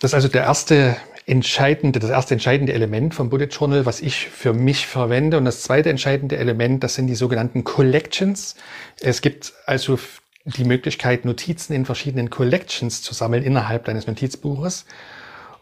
das 0.00 0.12
ist 0.12 0.14
also 0.14 0.28
der 0.28 0.44
erste 0.44 0.96
entscheidende, 1.26 1.98
das 1.98 2.10
erste 2.10 2.34
entscheidende 2.34 2.72
Element 2.72 3.12
vom 3.12 3.28
Bullet 3.28 3.46
Journal, 3.46 3.84
was 3.84 4.00
ich 4.00 4.28
für 4.28 4.52
mich 4.52 4.86
verwende. 4.86 5.36
Und 5.36 5.44
das 5.44 5.62
zweite 5.62 5.90
entscheidende 5.90 6.36
Element, 6.36 6.84
das 6.84 6.94
sind 6.94 7.08
die 7.08 7.16
sogenannten 7.16 7.64
Collections. 7.64 8.54
Es 9.00 9.20
gibt 9.20 9.52
also 9.66 9.98
die 10.44 10.64
Möglichkeit, 10.64 11.24
Notizen 11.24 11.72
in 11.72 11.84
verschiedenen 11.84 12.30
Collections 12.30 13.02
zu 13.02 13.12
sammeln 13.12 13.42
innerhalb 13.42 13.84
deines 13.86 14.06
Notizbuches. 14.06 14.86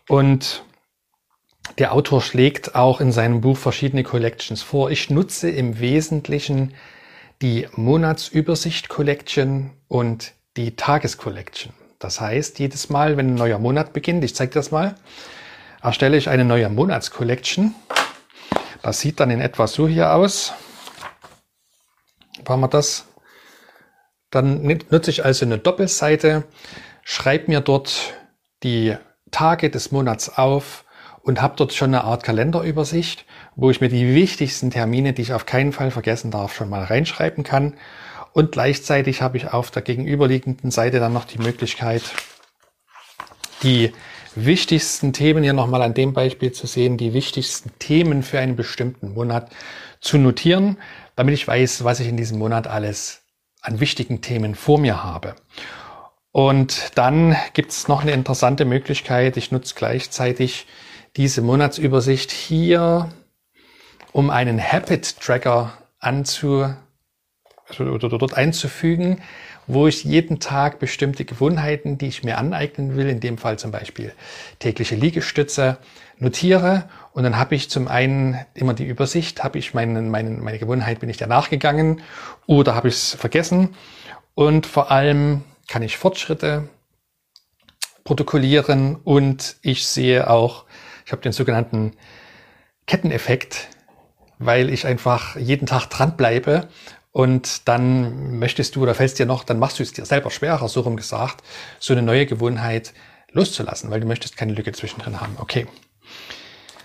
Und 0.07 0.63
der 1.79 1.95
Autor 1.95 2.21
schlägt 2.21 2.75
auch 2.75 3.01
in 3.01 3.11
seinem 3.11 3.41
Buch 3.41 3.57
verschiedene 3.57 4.03
Collections 4.03 4.61
vor. 4.61 4.91
Ich 4.91 5.09
nutze 5.09 5.49
im 5.49 5.81
Wesentlichen 5.81 6.75
die 7.41 7.67
Monatsübersicht 7.75 8.91
Collection 8.91 9.71
und 9.89 10.35
die 10.59 10.77
Tagescollection. 10.77 11.73
Das 11.99 12.21
heißt, 12.21 12.59
jedes 12.59 12.91
Mal, 12.91 13.17
wenn 13.17 13.29
ein 13.31 13.35
neuer 13.35 13.59
Monat 13.59 13.95
beginnt, 13.95 14.25
ich 14.25 14.35
zeige 14.35 14.53
das 14.53 14.71
mal, 14.71 14.95
erstelle 15.85 16.17
ich 16.17 16.29
eine 16.31 16.45
neue 16.45 16.69
Monatscollection. 16.71 17.75
Das 18.83 19.01
sieht 19.01 19.21
dann 19.21 19.31
in 19.31 19.41
etwa 19.41 19.67
so 19.67 19.87
hier 19.87 20.13
aus. 20.13 20.55
Machen 22.49 22.61
wir 22.63 22.69
das. 22.69 23.07
Dann 24.31 24.67
nutze 24.91 25.11
ich 25.11 25.25
also 25.25 25.45
eine 25.45 25.59
Doppelseite, 25.59 26.45
schreibe 27.05 27.51
mir 27.51 27.61
dort 27.61 28.15
die 28.63 28.97
Tage 29.31 29.71
des 29.71 29.93
Monats 29.93 30.37
auf 30.39 30.85
und 31.23 31.41
habe 31.41 31.55
dort 31.57 31.73
schon 31.73 31.95
eine 31.95 32.05
Art 32.05 32.25
Kalenderübersicht, 32.25 33.27
wo 33.55 33.71
ich 33.71 33.81
mir 33.81 33.89
die 33.89 34.15
wichtigsten 34.15 34.71
Termine, 34.71 35.13
die 35.13 35.23
ich 35.23 35.33
auf 35.33 35.47
keinen 35.47 35.73
Fall 35.73 35.91
vergessen 35.91 36.31
darf, 36.31 36.55
schon 36.55 36.69
mal 36.69 36.83
reinschreiben 36.83 37.45
kann. 37.45 37.75
Und 38.33 38.53
gleichzeitig 38.53 39.23
habe 39.23 39.37
ich 39.37 39.53
auf 39.53 39.71
der 39.71 39.83
gegenüberliegenden 39.83 40.71
Seite 40.71 40.99
dann 40.99 41.13
noch 41.13 41.25
die 41.25 41.39
Möglichkeit, 41.39 42.03
die 43.63 43.93
wichtigsten 44.37 45.13
Themen 45.13 45.43
hier 45.43 45.53
nochmal 45.53 45.83
an 45.83 45.95
dem 45.95 46.13
Beispiel 46.13 46.53
zu 46.53 46.67
sehen, 46.67 46.97
die 46.97 47.13
wichtigsten 47.13 47.71
Themen 47.79 48.23
für 48.23 48.39
einen 48.39 48.57
bestimmten 48.57 49.15
Monat 49.15 49.51
zu 50.01 50.19
notieren, 50.19 50.79
damit 51.17 51.35
ich 51.35 51.47
weiß, 51.47 51.85
was 51.85 52.01
ich 52.01 52.09
in 52.09 52.17
diesem 52.17 52.39
Monat 52.39 52.67
alles 52.67 53.23
an 53.61 53.81
wichtigen 53.81 54.21
Themen 54.21 54.55
vor 54.55 54.79
mir 54.79 55.03
habe. 55.03 55.35
Und 56.33 56.91
dann 56.97 57.37
gibt 57.53 57.71
es 57.71 57.89
noch 57.89 58.03
eine 58.03 58.13
interessante 58.13 58.65
Möglichkeit. 58.65 59.37
Ich 59.37 59.53
nutze 59.53 59.75
gleichzeitig 59.77 60.67
diese 61.17 61.43
Monatsübersicht 61.43 62.33
hier, 62.33 63.09
um 64.13 64.31
einen 64.31 64.61
Habit 64.61 65.21
Tracker 65.21 65.73
anzu 66.01 66.75
oder 67.79 68.09
dort 68.09 68.35
einzufügen, 68.35 69.23
wo 69.67 69.87
ich 69.87 70.05
jeden 70.05 70.41
Tag 70.41 70.79
bestimmte 70.79 71.25
Gewohnheiten, 71.25 71.99
die 71.99 72.09
ich 72.09 72.23
mir 72.23 72.39
aneignen 72.39 72.97
will, 72.97 73.09
in 73.09 73.21
dem 73.21 73.39
Fall 73.39 73.59
zum 73.59 73.71
Beispiel 73.71 74.13
tägliche 74.59 74.95
Liegestütze, 74.95 75.79
notiere. 76.19 76.89
Und 77.13 77.25
dann 77.25 77.37
habe 77.37 77.55
ich 77.55 77.71
zum 77.71 77.89
einen 77.89 78.39
immer 78.55 78.75
die 78.75 78.87
Übersicht, 78.87 79.43
habe 79.45 79.59
ich 79.59 79.75
meinen, 79.75 80.11
meinen, 80.11 80.43
meine 80.43 80.59
Gewohnheit, 80.59 81.01
bin 81.01 81.11
ich 81.11 81.17
der 81.17 81.29
nachgegangen 81.29 82.03
oder 82.47 82.75
habe 82.75 82.89
ich 82.89 82.95
es 82.95 83.15
vergessen. 83.15 83.75
Und 84.35 84.67
vor 84.67 84.91
allem 84.91 85.43
kann 85.69 85.83
ich 85.83 85.97
Fortschritte 85.97 86.69
protokollieren 88.05 88.97
und 88.97 89.57
ich 89.63 89.87
sehe 89.87 90.29
auch, 90.29 90.65
ich 91.07 91.13
habe 91.13 91.23
den 91.23 91.33
sogenannten 91.33 91.93
Ketteneffekt, 92.87 93.69
weil 94.39 94.69
ich 94.69 94.87
einfach 94.87 95.37
jeden 95.37 95.67
Tag 95.67 95.87
dranbleibe 95.87 96.69
und 97.15 97.69
dann 97.69 98.41
möchtest 98.41 98.75
du 98.75 98.83
oder 98.83 98.93
fällst 98.93 99.21
dir 99.21 99.25
noch, 99.25 99.45
dann 99.45 99.61
machst 99.61 99.79
du 99.79 99.85
es 99.85 99.93
dir 99.93 100.05
selber 100.05 100.33
schwerer, 100.33 100.69
so 100.69 100.81
rum 100.81 100.97
gesagt, 100.97 101.45
so 101.79 101.95
eine 101.95 102.03
neue 102.03 102.27
Gewohnheit 102.27 102.93
loszulassen, 103.31 103.89
weil 103.93 104.01
du 104.01 104.07
möchtest 104.09 104.37
keine 104.37 104.53
Lücke 104.53 104.73
zwischendrin 104.73 105.21
haben. 105.21 105.37
Okay. 105.39 105.69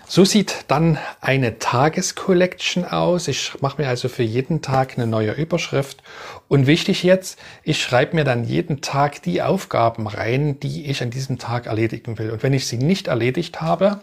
So 0.06 0.24
sieht 0.24 0.66
dann 0.68 0.98
eine 1.20 1.58
Tagescollection 1.58 2.84
aus. 2.84 3.26
Ich 3.26 3.60
mache 3.60 3.82
mir 3.82 3.88
also 3.88 4.08
für 4.08 4.22
jeden 4.22 4.62
Tag 4.62 4.96
eine 4.96 5.08
neue 5.08 5.32
Überschrift. 5.32 6.00
Und 6.46 6.68
wichtig 6.68 7.02
jetzt, 7.02 7.36
ich 7.64 7.82
schreibe 7.82 8.14
mir 8.14 8.24
dann 8.24 8.44
jeden 8.44 8.82
Tag 8.82 9.22
die 9.22 9.42
Aufgaben 9.42 10.06
rein, 10.06 10.60
die 10.60 10.86
ich 10.86 11.02
an 11.02 11.10
diesem 11.10 11.38
Tag 11.38 11.66
erledigen 11.66 12.20
will. 12.20 12.30
Und 12.30 12.44
wenn 12.44 12.52
ich 12.52 12.68
sie 12.68 12.78
nicht 12.78 13.08
erledigt 13.08 13.60
habe, 13.60 14.00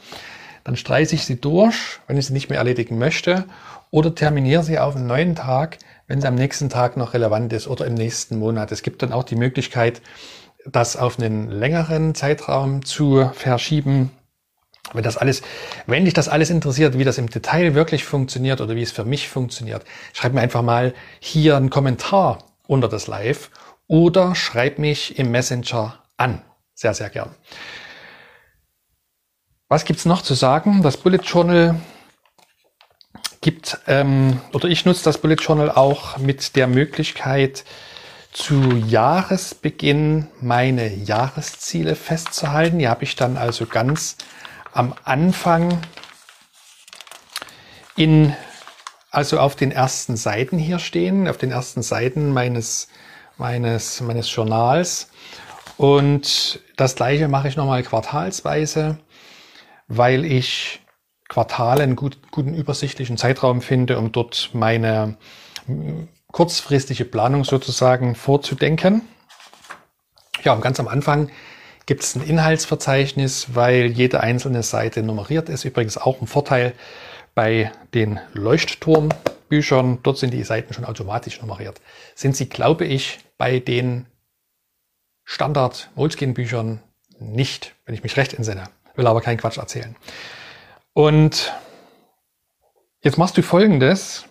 dann 0.66 0.76
streiche 0.76 1.16
ich 1.16 1.24
sie 1.24 1.40
durch, 1.40 2.02
wenn 2.08 2.18
ich 2.18 2.26
sie 2.26 2.34
nicht 2.34 2.50
mehr 2.50 2.60
erledigen 2.60 2.98
möchte, 2.98 3.46
oder 3.92 4.14
terminiere 4.14 4.64
sie 4.64 4.80
auf 4.80 4.98
einen 4.98 5.08
neuen 5.08 5.36
Tag, 5.36 5.78
wenn 6.08 6.20
es 6.20 6.26
am 6.26 6.36
nächsten 6.36 6.70
Tag 6.70 6.98
noch 6.98 7.14
relevant 7.14 7.54
ist 7.54 7.68
oder 7.68 7.86
im 7.86 7.94
nächsten 7.94 8.40
Monat. 8.40 8.72
Es 8.72 8.82
gibt 8.82 9.04
dann 9.04 9.12
auch 9.12 9.24
die 9.24 9.36
Möglichkeit, 9.36 10.02
das 10.66 10.96
auf 10.96 11.20
einen 11.20 11.50
längeren 11.50 12.16
Zeitraum 12.16 12.84
zu 12.84 13.30
verschieben. 13.34 14.12
Wenn 14.94 15.04
das 15.04 15.18
alles, 15.18 15.42
wenn 15.86 16.06
dich 16.06 16.14
das 16.14 16.30
alles 16.30 16.50
interessiert, 16.50 16.98
wie 16.98 17.04
das 17.04 17.18
im 17.18 17.30
Detail 17.30 17.76
wirklich 17.76 18.06
funktioniert 18.06 18.62
oder 18.62 18.76
wie 18.76 18.82
es 18.82 18.92
für 18.92 19.04
mich 19.04 19.28
funktioniert, 19.28 19.84
schreib 20.14 20.34
mir 20.34 20.42
einfach 20.42 20.62
mal 20.62 20.94
hier 21.20 21.58
einen 21.58 21.70
Kommentar 21.70 22.40
unter 22.68 22.88
das 22.88 23.08
Live 23.08 23.52
oder 23.88 24.34
schreib 24.34 24.80
mich 24.80 25.20
im 25.20 25.32
Messenger 25.32 26.04
an. 26.16 26.42
Sehr, 26.74 26.94
sehr 26.94 27.10
gern. 27.10 27.36
Was 29.68 29.84
gibt's 29.84 30.06
noch 30.06 30.22
zu 30.22 30.34
sagen? 30.34 30.82
Das 30.82 30.96
Bullet 30.96 31.20
Journal 31.24 31.76
gibt, 33.42 33.80
ähm, 33.88 34.42
oder 34.54 34.68
ich 34.68 34.86
nutze 34.86 35.04
das 35.04 35.20
Bullet 35.20 35.36
Journal 35.36 35.72
auch 35.72 36.18
mit 36.18 36.56
der 36.56 36.68
Möglichkeit, 36.68 37.64
zu 38.34 38.76
Jahresbeginn 38.88 40.28
meine 40.42 40.94
Jahresziele 40.94 41.96
festzuhalten. 41.96 42.78
Die 42.78 42.88
habe 42.88 43.04
ich 43.04 43.16
dann 43.16 43.36
also 43.36 43.66
ganz 43.66 44.18
am 44.74 44.94
Anfang 45.04 45.80
in, 47.96 48.36
also 49.10 49.40
auf 49.40 49.56
den 49.56 49.72
ersten 49.72 50.18
Seiten 50.18 50.60
hier 50.60 50.78
stehen, 50.78 51.28
auf 51.28 51.38
den 51.38 51.52
ersten 51.52 51.82
Seiten 51.82 52.32
meines, 52.32 52.90
meines, 53.38 54.02
meines 54.02 54.34
Journals. 54.34 55.10
Und 55.78 56.60
das 56.76 56.96
gleiche 56.96 57.28
mache 57.28 57.48
ich 57.48 57.56
nochmal 57.56 57.82
quartalsweise, 57.82 59.00
weil 59.88 60.26
ich 60.26 60.80
Quartale 61.28 61.84
einen 61.84 61.96
gut, 61.96 62.18
guten 62.32 62.54
übersichtlichen 62.54 63.18
Zeitraum 63.18 63.62
finde, 63.62 63.98
um 63.98 64.12
dort 64.12 64.52
meine 64.54 65.18
hm, 65.66 66.08
kurzfristige 66.32 67.06
Planung 67.06 67.44
sozusagen 67.44 68.16
vorzudenken. 68.16 69.02
Ja, 70.44 70.54
und 70.54 70.62
ganz 70.62 70.80
am 70.80 70.88
Anfang 70.88 71.30
gibt 71.86 72.04
es 72.04 72.16
ein 72.16 72.22
Inhaltsverzeichnis, 72.22 73.56
weil 73.56 73.88
jede 73.88 74.22
einzelne 74.22 74.62
Seite 74.64 75.04
nummeriert 75.04 75.50
ist. 75.50 75.66
Übrigens 75.66 75.98
auch 75.98 76.22
ein 76.22 76.28
Vorteil 76.28 76.74
bei 77.34 77.72
den 77.94 78.20
Leuchtturm 78.34 79.10
Büchern, 79.50 80.00
dort 80.04 80.18
sind 80.18 80.34
die 80.34 80.44
Seiten 80.44 80.74
schon 80.74 80.86
automatisch 80.86 81.42
nummeriert. 81.42 81.80
Sind 82.16 82.36
sie, 82.36 82.50
glaube 82.50 82.86
ich, 82.86 83.20
bei 83.38 83.60
den 83.60 84.06
Standard 85.24 85.90
Moleskine 85.96 86.34
Büchern 86.34 86.82
nicht, 87.20 87.76
wenn 87.86 87.96
ich 87.96 88.04
mich 88.04 88.18
recht 88.18 88.34
entsinne. 88.34 88.66
Will 88.96 89.08
aber 89.08 89.22
keinen 89.22 89.38
Quatsch 89.38 89.58
erzählen. 89.58 89.96
Und 90.98 91.54
jetzt 93.04 93.20
machst 93.20 93.38
du 93.38 93.44
folgendes. 93.44 94.26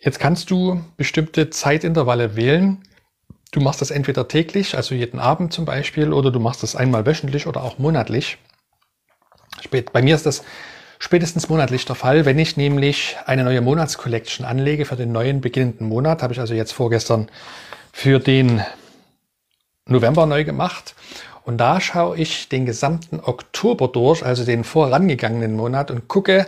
Jetzt 0.00 0.18
kannst 0.18 0.50
du 0.50 0.82
bestimmte 0.96 1.50
Zeitintervalle 1.50 2.34
wählen. 2.34 2.82
Du 3.50 3.60
machst 3.60 3.82
das 3.82 3.90
entweder 3.90 4.26
täglich, 4.26 4.74
also 4.74 4.94
jeden 4.94 5.20
Abend 5.20 5.52
zum 5.52 5.66
Beispiel, 5.66 6.14
oder 6.14 6.30
du 6.30 6.40
machst 6.40 6.62
das 6.62 6.76
einmal 6.76 7.04
wöchentlich 7.04 7.46
oder 7.46 7.62
auch 7.62 7.76
monatlich. 7.76 8.38
Bei 9.92 10.00
mir 10.00 10.14
ist 10.14 10.24
das 10.24 10.44
spätestens 10.98 11.50
monatlich 11.50 11.84
der 11.84 11.94
Fall, 11.94 12.24
wenn 12.24 12.38
ich 12.38 12.56
nämlich 12.56 13.18
eine 13.26 13.44
neue 13.44 13.60
Monatscollection 13.60 14.46
anlege 14.46 14.86
für 14.86 14.96
den 14.96 15.12
neuen 15.12 15.42
beginnenden 15.42 15.88
Monat. 15.88 16.22
Habe 16.22 16.32
ich 16.32 16.40
also 16.40 16.54
jetzt 16.54 16.72
vorgestern 16.72 17.28
für 17.92 18.18
den 18.18 18.62
November 19.84 20.24
neu 20.24 20.44
gemacht. 20.44 20.94
Und 21.44 21.58
da 21.58 21.80
schaue 21.80 22.16
ich 22.16 22.48
den 22.48 22.66
gesamten 22.66 23.20
Oktober 23.20 23.88
durch, 23.88 24.24
also 24.24 24.44
den 24.44 24.64
vorangegangenen 24.64 25.56
Monat 25.56 25.90
und 25.90 26.08
gucke, 26.08 26.46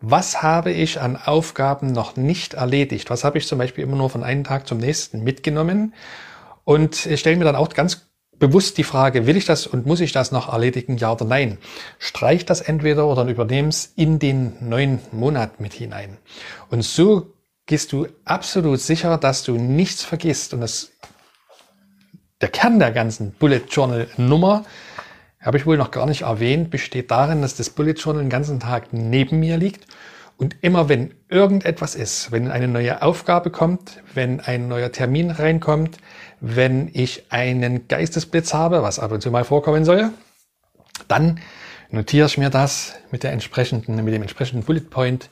was 0.00 0.42
habe 0.42 0.70
ich 0.70 1.00
an 1.00 1.16
Aufgaben 1.16 1.92
noch 1.92 2.16
nicht 2.16 2.54
erledigt? 2.54 3.08
Was 3.08 3.24
habe 3.24 3.38
ich 3.38 3.46
zum 3.46 3.58
Beispiel 3.58 3.84
immer 3.84 3.96
nur 3.96 4.10
von 4.10 4.22
einem 4.22 4.44
Tag 4.44 4.66
zum 4.66 4.78
nächsten 4.78 5.24
mitgenommen? 5.24 5.94
Und 6.64 7.06
ich 7.06 7.20
stelle 7.20 7.36
mir 7.36 7.44
dann 7.44 7.56
auch 7.56 7.68
ganz 7.70 8.06
bewusst 8.38 8.76
die 8.78 8.84
Frage, 8.84 9.26
will 9.26 9.36
ich 9.36 9.46
das 9.46 9.66
und 9.66 9.86
muss 9.86 10.00
ich 10.00 10.12
das 10.12 10.32
noch 10.32 10.52
erledigen, 10.52 10.96
ja 10.98 11.12
oder 11.12 11.24
nein? 11.24 11.58
Streich 11.98 12.44
das 12.44 12.60
entweder 12.60 13.06
oder 13.06 13.24
übernehme 13.24 13.68
es 13.68 13.92
in 13.96 14.18
den 14.18 14.54
neuen 14.60 15.00
Monat 15.12 15.60
mit 15.60 15.72
hinein. 15.72 16.18
Und 16.68 16.82
so 16.82 17.34
gehst 17.66 17.92
du 17.92 18.06
absolut 18.24 18.80
sicher, 18.80 19.16
dass 19.18 19.42
du 19.42 19.52
nichts 19.52 20.04
vergisst. 20.04 20.52
Und 20.52 20.60
das, 20.60 20.92
der 22.44 22.50
Kern 22.50 22.78
der 22.78 22.92
ganzen 22.92 23.32
Bullet 23.32 23.62
Journal 23.70 24.06
Nummer, 24.18 24.66
habe 25.40 25.56
ich 25.56 25.64
wohl 25.64 25.78
noch 25.78 25.90
gar 25.90 26.04
nicht 26.04 26.22
erwähnt, 26.22 26.68
besteht 26.68 27.10
darin, 27.10 27.40
dass 27.40 27.56
das 27.56 27.70
Bullet 27.70 27.94
Journal 27.94 28.22
den 28.22 28.28
ganzen 28.28 28.60
Tag 28.60 28.92
neben 28.92 29.40
mir 29.40 29.56
liegt. 29.56 29.86
Und 30.36 30.54
immer 30.60 30.90
wenn 30.90 31.14
irgendetwas 31.30 31.94
ist, 31.94 32.32
wenn 32.32 32.50
eine 32.50 32.68
neue 32.68 33.00
Aufgabe 33.00 33.48
kommt, 33.48 34.02
wenn 34.12 34.40
ein 34.40 34.68
neuer 34.68 34.92
Termin 34.92 35.30
reinkommt, 35.30 35.96
wenn 36.42 36.90
ich 36.92 37.32
einen 37.32 37.88
Geistesblitz 37.88 38.52
habe, 38.52 38.82
was 38.82 38.98
ab 38.98 39.12
und 39.12 39.22
zu 39.22 39.30
mal 39.30 39.44
vorkommen 39.44 39.86
soll, 39.86 40.10
dann 41.08 41.40
notiere 41.88 42.26
ich 42.26 42.36
mir 42.36 42.50
das 42.50 42.92
mit 43.10 43.22
der 43.22 43.32
entsprechenden, 43.32 44.04
mit 44.04 44.12
dem 44.12 44.20
entsprechenden 44.20 44.66
Bullet 44.66 44.90
Point 44.90 45.30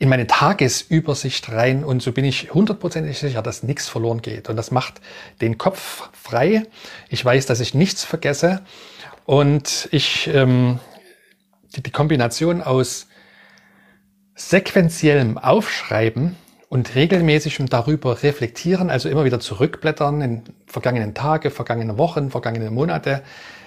in 0.00 0.08
meine 0.08 0.26
Tagesübersicht 0.26 1.52
rein 1.52 1.84
und 1.84 2.02
so 2.02 2.12
bin 2.12 2.24
ich 2.24 2.54
hundertprozentig 2.54 3.18
sicher, 3.18 3.42
dass 3.42 3.62
nichts 3.62 3.86
verloren 3.86 4.22
geht. 4.22 4.48
Und 4.48 4.56
das 4.56 4.70
macht 4.70 4.94
den 5.42 5.58
Kopf 5.58 6.08
frei. 6.14 6.62
Ich 7.10 7.22
weiß, 7.22 7.44
dass 7.44 7.60
ich 7.60 7.74
nichts 7.74 8.02
vergesse 8.02 8.62
und 9.26 9.90
ich 9.92 10.26
ähm, 10.32 10.80
die, 11.76 11.82
die 11.82 11.90
Kombination 11.90 12.62
aus 12.62 13.08
sequenziellem 14.34 15.36
Aufschreiben 15.36 16.34
und 16.70 16.94
regelmäßigem 16.94 17.68
darüber 17.68 18.22
reflektieren, 18.22 18.88
also 18.88 19.10
immer 19.10 19.26
wieder 19.26 19.38
zurückblättern 19.38 20.22
in 20.22 20.42
vergangenen 20.64 21.12
Tage, 21.12 21.50
vergangene 21.50 21.98
Wochen, 21.98 22.30
vergangene 22.30 22.70
Monate, 22.70 23.22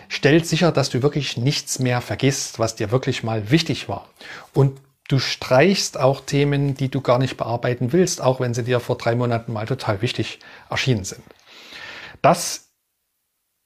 stellt 0.09 0.47
sicher, 0.47 0.71
dass 0.71 0.89
du 0.89 1.03
wirklich 1.03 1.37
nichts 1.37 1.77
mehr 1.77 2.01
vergisst, 2.01 2.57
was 2.57 2.75
dir 2.75 2.89
wirklich 2.89 3.21
mal 3.21 3.51
wichtig 3.51 3.87
war. 3.87 4.07
Und 4.55 4.81
du 5.07 5.19
streichst 5.19 5.99
auch 5.99 6.21
Themen, 6.21 6.75
die 6.75 6.89
du 6.89 7.01
gar 7.01 7.19
nicht 7.19 7.37
bearbeiten 7.37 7.91
willst, 7.93 8.21
auch 8.21 8.39
wenn 8.39 8.53
sie 8.53 8.63
dir 8.63 8.79
vor 8.79 8.97
drei 8.97 9.15
Monaten 9.15 9.53
mal 9.53 9.65
total 9.65 10.01
wichtig 10.01 10.39
erschienen 10.69 11.03
sind. 11.03 11.23
Das 12.21 12.69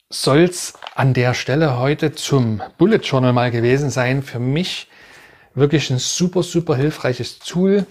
soll's 0.09 0.73
an 0.95 1.13
der 1.13 1.33
Stelle 1.33 1.77
heute 1.77 2.13
zum 2.13 2.61
Bullet 2.77 2.97
Journal 2.97 3.33
mal 3.33 3.51
gewesen 3.51 3.89
sein. 3.89 4.23
Für 4.23 4.39
mich 4.39 4.87
wirklich 5.53 5.89
ein 5.89 5.99
super, 5.99 6.43
super 6.43 6.75
hilfreiches 6.75 7.39
Tool. 7.39 7.85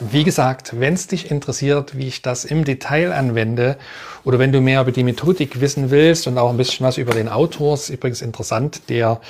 Wie 0.00 0.24
gesagt, 0.24 0.80
wenn 0.80 0.94
es 0.94 1.06
dich 1.06 1.30
interessiert, 1.30 1.96
wie 1.96 2.08
ich 2.08 2.22
das 2.22 2.44
im 2.44 2.64
Detail 2.64 3.12
anwende 3.12 3.76
oder 4.24 4.38
wenn 4.38 4.50
du 4.50 4.60
mehr 4.60 4.80
über 4.80 4.92
die 4.92 5.04
Methodik 5.04 5.60
wissen 5.60 5.90
willst 5.90 6.26
und 6.26 6.38
auch 6.38 6.50
ein 6.50 6.56
bisschen 6.56 6.86
was 6.86 6.96
über 6.96 7.12
den 7.12 7.28
Autor, 7.28 7.74
ist 7.74 7.90
übrigens 7.90 8.22
interessant, 8.22 8.88
der 8.88 9.20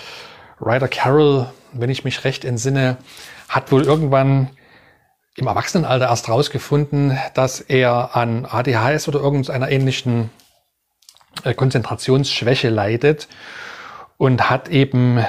Ryder 0.60 0.88
Carroll, 0.88 1.48
wenn 1.72 1.90
ich 1.90 2.04
mich 2.04 2.24
recht 2.24 2.44
entsinne, 2.44 2.98
hat 3.48 3.72
wohl 3.72 3.82
irgendwann 3.84 4.50
im 5.36 5.46
Erwachsenenalter 5.46 6.06
erst 6.06 6.28
rausgefunden, 6.28 7.18
dass 7.34 7.60
er 7.60 8.16
an 8.16 8.46
ADHS 8.46 9.08
oder 9.08 9.20
irgendeiner 9.20 9.70
ähnlichen 9.70 10.30
äh, 11.44 11.54
Konzentrationsschwäche 11.54 12.68
leidet 12.68 13.28
und 14.16 14.50
hat 14.50 14.68
eben 14.68 15.24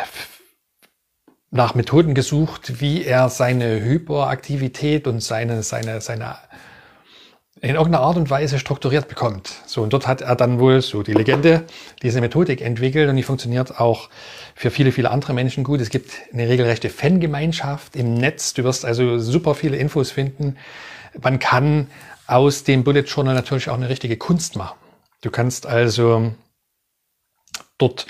nach 1.51 1.75
Methoden 1.75 2.13
gesucht, 2.15 2.81
wie 2.81 3.03
er 3.03 3.29
seine 3.29 3.81
Hyperaktivität 3.81 5.07
und 5.07 5.21
seine, 5.21 5.63
seine, 5.63 6.01
seine 6.01 6.37
in 7.61 7.75
irgendeiner 7.75 8.03
Art 8.03 8.17
und 8.17 8.29
Weise 8.31 8.57
strukturiert 8.57 9.07
bekommt. 9.07 9.53
So, 9.67 9.83
und 9.83 9.93
dort 9.93 10.07
hat 10.07 10.21
er 10.21 10.35
dann 10.35 10.59
wohl, 10.59 10.81
so 10.81 11.03
die 11.03 11.13
Legende, 11.13 11.63
diese 12.01 12.19
Methodik 12.19 12.59
entwickelt 12.59 13.07
und 13.07 13.15
die 13.15 13.23
funktioniert 13.23 13.79
auch 13.79 14.09
für 14.55 14.71
viele, 14.71 14.91
viele 14.91 15.11
andere 15.11 15.33
Menschen 15.33 15.63
gut. 15.63 15.79
Es 15.79 15.91
gibt 15.91 16.11
eine 16.33 16.49
regelrechte 16.49 16.89
Fangemeinschaft 16.89 17.95
im 17.95 18.15
Netz. 18.15 18.55
Du 18.55 18.63
wirst 18.63 18.83
also 18.83 19.19
super 19.19 19.53
viele 19.53 19.77
Infos 19.77 20.09
finden. 20.09 20.57
Man 21.21 21.37
kann 21.37 21.87
aus 22.25 22.63
dem 22.63 22.83
Bullet 22.83 23.01
Journal 23.01 23.35
natürlich 23.35 23.69
auch 23.69 23.75
eine 23.75 23.89
richtige 23.89 24.17
Kunst 24.17 24.55
machen. 24.55 24.77
Du 25.21 25.29
kannst 25.29 25.67
also 25.67 26.33
dort 27.77 28.07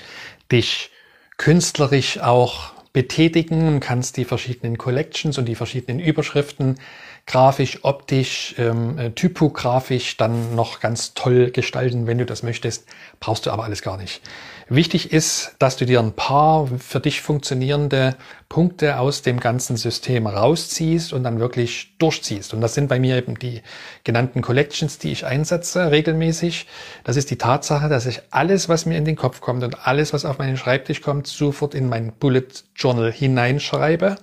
dich 0.50 0.90
künstlerisch 1.36 2.20
auch 2.20 2.72
betätigen 2.94 3.68
und 3.68 3.80
kannst 3.80 4.16
die 4.16 4.24
verschiedenen 4.24 4.78
Collections 4.78 5.36
und 5.38 5.46
die 5.46 5.54
verschiedenen 5.54 5.98
Überschriften 5.98 6.78
grafisch, 7.26 7.80
optisch, 7.82 8.54
ähm, 8.58 8.98
äh, 8.98 9.10
typografisch 9.10 10.16
dann 10.16 10.54
noch 10.54 10.80
ganz 10.80 11.14
toll 11.14 11.50
gestalten, 11.50 12.06
wenn 12.06 12.18
du 12.18 12.26
das 12.26 12.42
möchtest. 12.42 12.86
Brauchst 13.20 13.46
du 13.46 13.50
aber 13.50 13.64
alles 13.64 13.82
gar 13.82 13.96
nicht. 13.96 14.20
Wichtig 14.68 15.12
ist, 15.12 15.54
dass 15.58 15.76
du 15.76 15.84
dir 15.84 16.00
ein 16.00 16.12
paar 16.12 16.66
für 16.66 16.98
dich 16.98 17.20
funktionierende 17.20 18.16
Punkte 18.48 18.98
aus 18.98 19.22
dem 19.22 19.38
ganzen 19.38 19.76
System 19.76 20.26
rausziehst 20.26 21.12
und 21.12 21.24
dann 21.24 21.40
wirklich 21.40 21.94
durchziehst. 21.98 22.54
Und 22.54 22.60
das 22.60 22.74
sind 22.74 22.88
bei 22.88 22.98
mir 22.98 23.16
eben 23.16 23.38
die 23.38 23.62
genannten 24.04 24.40
Collections, 24.40 24.98
die 24.98 25.12
ich 25.12 25.26
einsetze 25.26 25.90
regelmäßig. 25.90 26.66
Das 27.04 27.16
ist 27.16 27.30
die 27.30 27.38
Tatsache, 27.38 27.88
dass 27.88 28.06
ich 28.06 28.22
alles, 28.30 28.68
was 28.68 28.86
mir 28.86 28.96
in 28.96 29.04
den 29.04 29.16
Kopf 29.16 29.40
kommt 29.40 29.62
und 29.62 29.86
alles, 29.86 30.12
was 30.12 30.24
auf 30.24 30.38
meinen 30.38 30.56
Schreibtisch 30.56 31.02
kommt, 31.02 31.26
sofort 31.26 31.74
in 31.74 31.88
mein 31.88 32.12
Bullet 32.12 32.48
Journal 32.74 33.12
hineinschreibe 33.12 34.16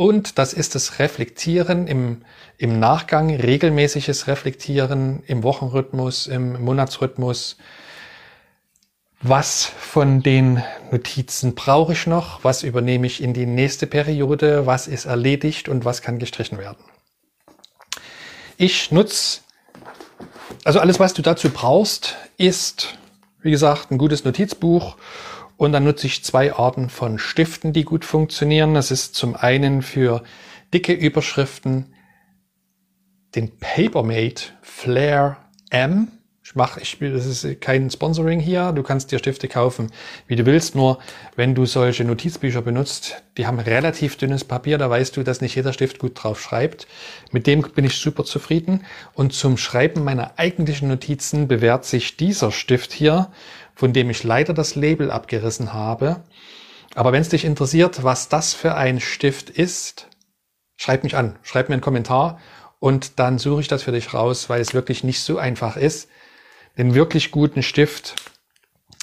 und 0.00 0.38
das 0.38 0.54
ist 0.54 0.74
das 0.74 0.98
Reflektieren 0.98 1.86
im, 1.86 2.22
im 2.56 2.80
Nachgang, 2.80 3.28
regelmäßiges 3.36 4.28
Reflektieren 4.28 5.22
im 5.26 5.42
Wochenrhythmus, 5.42 6.26
im 6.26 6.58
Monatsrhythmus. 6.64 7.58
Was 9.20 9.66
von 9.66 10.22
den 10.22 10.62
Notizen 10.90 11.54
brauche 11.54 11.92
ich 11.92 12.06
noch? 12.06 12.42
Was 12.42 12.62
übernehme 12.62 13.06
ich 13.06 13.22
in 13.22 13.34
die 13.34 13.44
nächste 13.44 13.86
Periode? 13.86 14.64
Was 14.64 14.86
ist 14.88 15.04
erledigt 15.04 15.68
und 15.68 15.84
was 15.84 16.00
kann 16.00 16.18
gestrichen 16.18 16.56
werden? 16.56 16.82
Ich 18.56 18.90
nutze, 18.90 19.40
also 20.64 20.80
alles, 20.80 20.98
was 20.98 21.12
du 21.12 21.20
dazu 21.20 21.50
brauchst, 21.50 22.16
ist, 22.38 22.96
wie 23.42 23.50
gesagt, 23.50 23.90
ein 23.90 23.98
gutes 23.98 24.24
Notizbuch 24.24 24.96
und 25.60 25.72
dann 25.72 25.84
nutze 25.84 26.06
ich 26.06 26.24
zwei 26.24 26.54
Arten 26.54 26.88
von 26.88 27.18
Stiften, 27.18 27.74
die 27.74 27.84
gut 27.84 28.06
funktionieren. 28.06 28.72
Das 28.72 28.90
ist 28.90 29.14
zum 29.14 29.36
einen 29.36 29.82
für 29.82 30.22
dicke 30.72 30.94
Überschriften 30.94 31.92
den 33.34 33.58
Papermate 33.58 34.44
Flare 34.62 35.36
M. 35.68 36.08
Ich 36.42 36.54
mache, 36.54 36.80
ich, 36.80 36.96
das 36.98 37.26
ist 37.26 37.60
kein 37.60 37.90
Sponsoring 37.90 38.40
hier. 38.40 38.72
Du 38.72 38.82
kannst 38.82 39.12
dir 39.12 39.18
Stifte 39.18 39.48
kaufen, 39.48 39.92
wie 40.26 40.34
du 40.34 40.46
willst. 40.46 40.76
Nur 40.76 40.98
wenn 41.36 41.54
du 41.54 41.66
solche 41.66 42.04
Notizbücher 42.04 42.62
benutzt, 42.62 43.22
die 43.36 43.46
haben 43.46 43.58
relativ 43.58 44.16
dünnes 44.16 44.44
Papier. 44.44 44.78
Da 44.78 44.88
weißt 44.88 45.14
du, 45.18 45.22
dass 45.22 45.42
nicht 45.42 45.56
jeder 45.56 45.74
Stift 45.74 45.98
gut 45.98 46.12
drauf 46.14 46.40
schreibt. 46.40 46.86
Mit 47.32 47.46
dem 47.46 47.60
bin 47.60 47.84
ich 47.84 47.96
super 47.96 48.24
zufrieden. 48.24 48.86
Und 49.12 49.34
zum 49.34 49.58
Schreiben 49.58 50.04
meiner 50.04 50.38
eigentlichen 50.38 50.88
Notizen 50.88 51.48
bewährt 51.48 51.84
sich 51.84 52.16
dieser 52.16 52.50
Stift 52.50 52.94
hier 52.94 53.30
von 53.80 53.94
dem 53.94 54.10
ich 54.10 54.24
leider 54.24 54.52
das 54.52 54.74
Label 54.74 55.10
abgerissen 55.10 55.72
habe. 55.72 56.22
Aber 56.94 57.12
wenn 57.12 57.22
es 57.22 57.30
dich 57.30 57.46
interessiert, 57.46 58.04
was 58.04 58.28
das 58.28 58.52
für 58.52 58.74
ein 58.74 59.00
Stift 59.00 59.48
ist, 59.48 60.06
schreib 60.76 61.02
mich 61.02 61.16
an, 61.16 61.38
schreib 61.42 61.70
mir 61.70 61.76
einen 61.76 61.80
Kommentar 61.80 62.38
und 62.78 63.18
dann 63.18 63.38
suche 63.38 63.62
ich 63.62 63.68
das 63.68 63.84
für 63.84 63.92
dich 63.92 64.12
raus, 64.12 64.50
weil 64.50 64.60
es 64.60 64.74
wirklich 64.74 65.02
nicht 65.02 65.22
so 65.22 65.38
einfach 65.38 65.78
ist, 65.78 66.10
den 66.76 66.92
wirklich 66.94 67.30
guten 67.30 67.62
Stift 67.62 68.16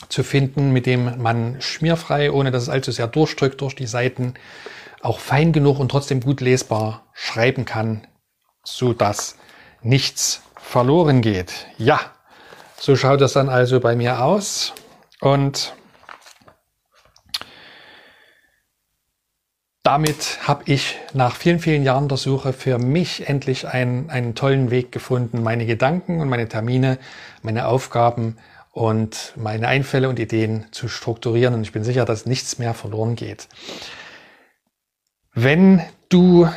zu 0.10 0.22
finden, 0.22 0.74
mit 0.74 0.86
dem 0.86 1.24
man 1.24 1.60
schmierfrei, 1.60 2.32
ohne 2.32 2.52
dass 2.52 2.62
es 2.62 2.70
allzu 2.70 2.92
sehr 2.92 3.08
durchdrückt 3.08 3.62
durch 3.62 3.74
die 3.74 3.88
Seiten, 3.88 4.36
auch 5.02 5.18
fein 5.20 5.54
genug 5.54 5.80
und 5.80 5.90
trotzdem 5.90 6.22
gut 6.22 6.40
lesbar 6.40 7.08
schreiben 7.14 7.66
kann, 7.66 8.06
so 8.64 8.94
dass 8.94 9.40
nichts 9.82 10.44
verloren 10.56 11.24
geht. 11.24 11.66
Ja, 11.80 12.12
so 12.80 12.96
schaut 12.96 13.22
das 13.22 13.34
dann 13.34 13.50
also 13.50 13.80
bei 13.80 13.96
mir 13.96 14.24
aus 14.24 14.74
und 15.20 15.74
damit 19.88 20.40
habe 20.46 20.64
ich 20.66 20.98
nach 21.14 21.34
vielen, 21.38 21.60
vielen 21.60 21.84
Jahren 21.84 22.10
der 22.10 22.18
Suche 22.18 22.52
für 22.52 22.78
mich 22.78 23.30
endlich 23.30 23.70
einen, 23.70 24.10
einen 24.10 24.36
tollen 24.36 24.70
Weg 24.70 24.92
gefunden, 24.92 25.42
meine 25.42 25.66
Gedanken 25.66 26.20
und 26.20 26.28
meine 26.28 26.50
Termine, 26.50 26.98
meine 27.42 27.68
Aufgaben 27.68 28.36
und 28.74 29.32
meine 29.38 29.70
Einfälle 29.70 30.10
und 30.10 30.20
Ideen 30.20 30.66
zu 30.72 30.90
strukturieren. 30.90 31.54
Und 31.54 31.62
ich 31.62 31.72
bin 31.72 31.86
sicher, 31.86 32.04
dass 32.04 32.26
nichts 32.26 32.60
mehr 32.60 32.74
verloren 32.74 33.16
geht. 33.16 33.48
Wenn 35.34 35.82
du 36.10 36.50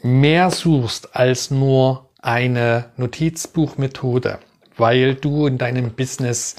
mehr 0.00 0.50
suchst 0.50 1.14
als 1.14 1.50
nur 1.50 2.08
eine 2.22 2.86
Notizbuchmethode, 2.96 4.38
weil 4.78 5.14
du 5.14 5.46
in 5.46 5.58
deinem 5.58 5.92
Business 5.92 6.56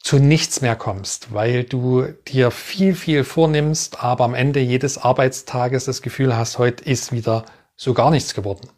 zu 0.00 0.18
nichts 0.18 0.60
mehr 0.60 0.76
kommst, 0.76 1.34
weil 1.34 1.64
du 1.64 2.04
dir 2.28 2.50
viel, 2.50 2.94
viel 2.94 3.24
vornimmst, 3.24 4.02
aber 4.02 4.24
am 4.24 4.34
Ende 4.34 4.60
jedes 4.60 4.98
Arbeitstages 4.98 5.84
das 5.84 6.02
Gefühl 6.02 6.36
hast, 6.36 6.58
heute 6.58 6.84
ist 6.84 7.12
wieder 7.12 7.44
so 7.76 7.94
gar 7.94 8.10
nichts 8.10 8.34
geworden. 8.34 8.68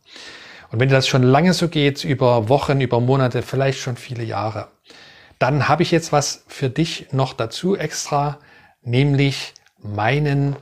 Und 0.71 0.81
wenn 0.81 0.89
dir 0.89 0.95
das 0.95 1.09
schon 1.09 1.23
lange 1.23 1.53
so 1.53 1.69
geht, 1.69 2.05
über 2.05 2.49
Wochen, 2.49 2.81
über 2.81 3.01
Monate, 3.01 3.43
vielleicht 3.43 3.81
schon 3.81 3.97
viele 3.97 4.25
Jahre, 4.25 4.69
dann 5.39 5.69
habe 5.69 5.83
ich 5.83 5.91
jetzt 5.91 6.13
was 6.13 6.45
für 6.49 6.69
dich 6.69 7.09
noch 7.13 7.33
dazu 7.33 7.77
extra, 7.77 8.39
nämlich 8.83 9.55
meinen 9.79 10.57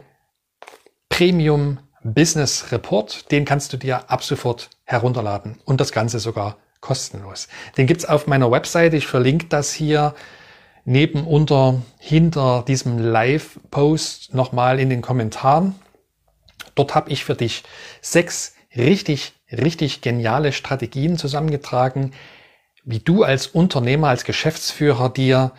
Premium 1.09 1.79
Business 2.03 2.71
Report. 2.73 3.31
Den 3.33 3.45
kannst 3.45 3.73
du 3.73 3.77
dir 3.77 4.11
ab 4.11 4.23
sofort 4.23 4.71
herunterladen 4.85 5.59
und 5.65 5.81
das 5.81 5.93
Ganze 5.93 6.21
sogar 6.21 6.57
kostenlos. 6.81 7.49
Den 7.77 7.87
gibt's 7.87 8.05
auf 8.05 8.27
meiner 8.27 8.51
Webseite. 8.51 8.97
Ich 8.97 9.07
verlinke 9.07 9.47
das 9.47 9.73
hier 9.73 10.15
neben 10.85 11.27
unter 11.27 11.83
hinter 11.99 12.65
diesem 12.67 12.99
Live-Post 12.99 14.35
nochmal 14.35 14.81
in 14.81 14.91
den 14.91 15.03
Kommentaren. 15.03 15.75
Dort 16.75 16.95
habe 16.95 17.11
ich 17.11 17.25
für 17.25 17.35
dich 17.35 17.65
sechs 18.01 18.55
richtig, 18.77 19.33
richtig 19.51 20.01
geniale 20.01 20.53
Strategien 20.53 21.19
zusammengetragen, 21.19 22.13
wie 22.85 23.01
du 23.01 23.23
als 23.23 23.49
Unternehmer, 23.49 24.09
als 24.09 24.25
Geschäftsführer 24.25 25.11
dir 25.11 25.53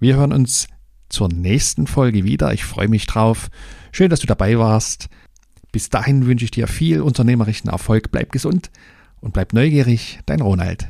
Wir 0.00 0.16
hören 0.16 0.32
uns 0.32 0.66
zur 1.08 1.28
nächsten 1.28 1.86
Folge 1.86 2.24
wieder. 2.24 2.52
Ich 2.52 2.64
freue 2.64 2.88
mich 2.88 3.06
drauf. 3.06 3.50
Schön, 3.92 4.10
dass 4.10 4.18
du 4.18 4.26
dabei 4.26 4.58
warst. 4.58 5.08
Bis 5.72 5.90
dahin 5.90 6.26
wünsche 6.26 6.44
ich 6.44 6.50
dir 6.50 6.68
viel 6.68 7.00
unternehmerischen 7.00 7.70
Erfolg. 7.70 8.10
Bleib 8.10 8.32
gesund 8.32 8.70
und 9.20 9.32
bleib 9.32 9.52
neugierig. 9.52 10.20
Dein 10.26 10.40
Ronald. 10.40 10.88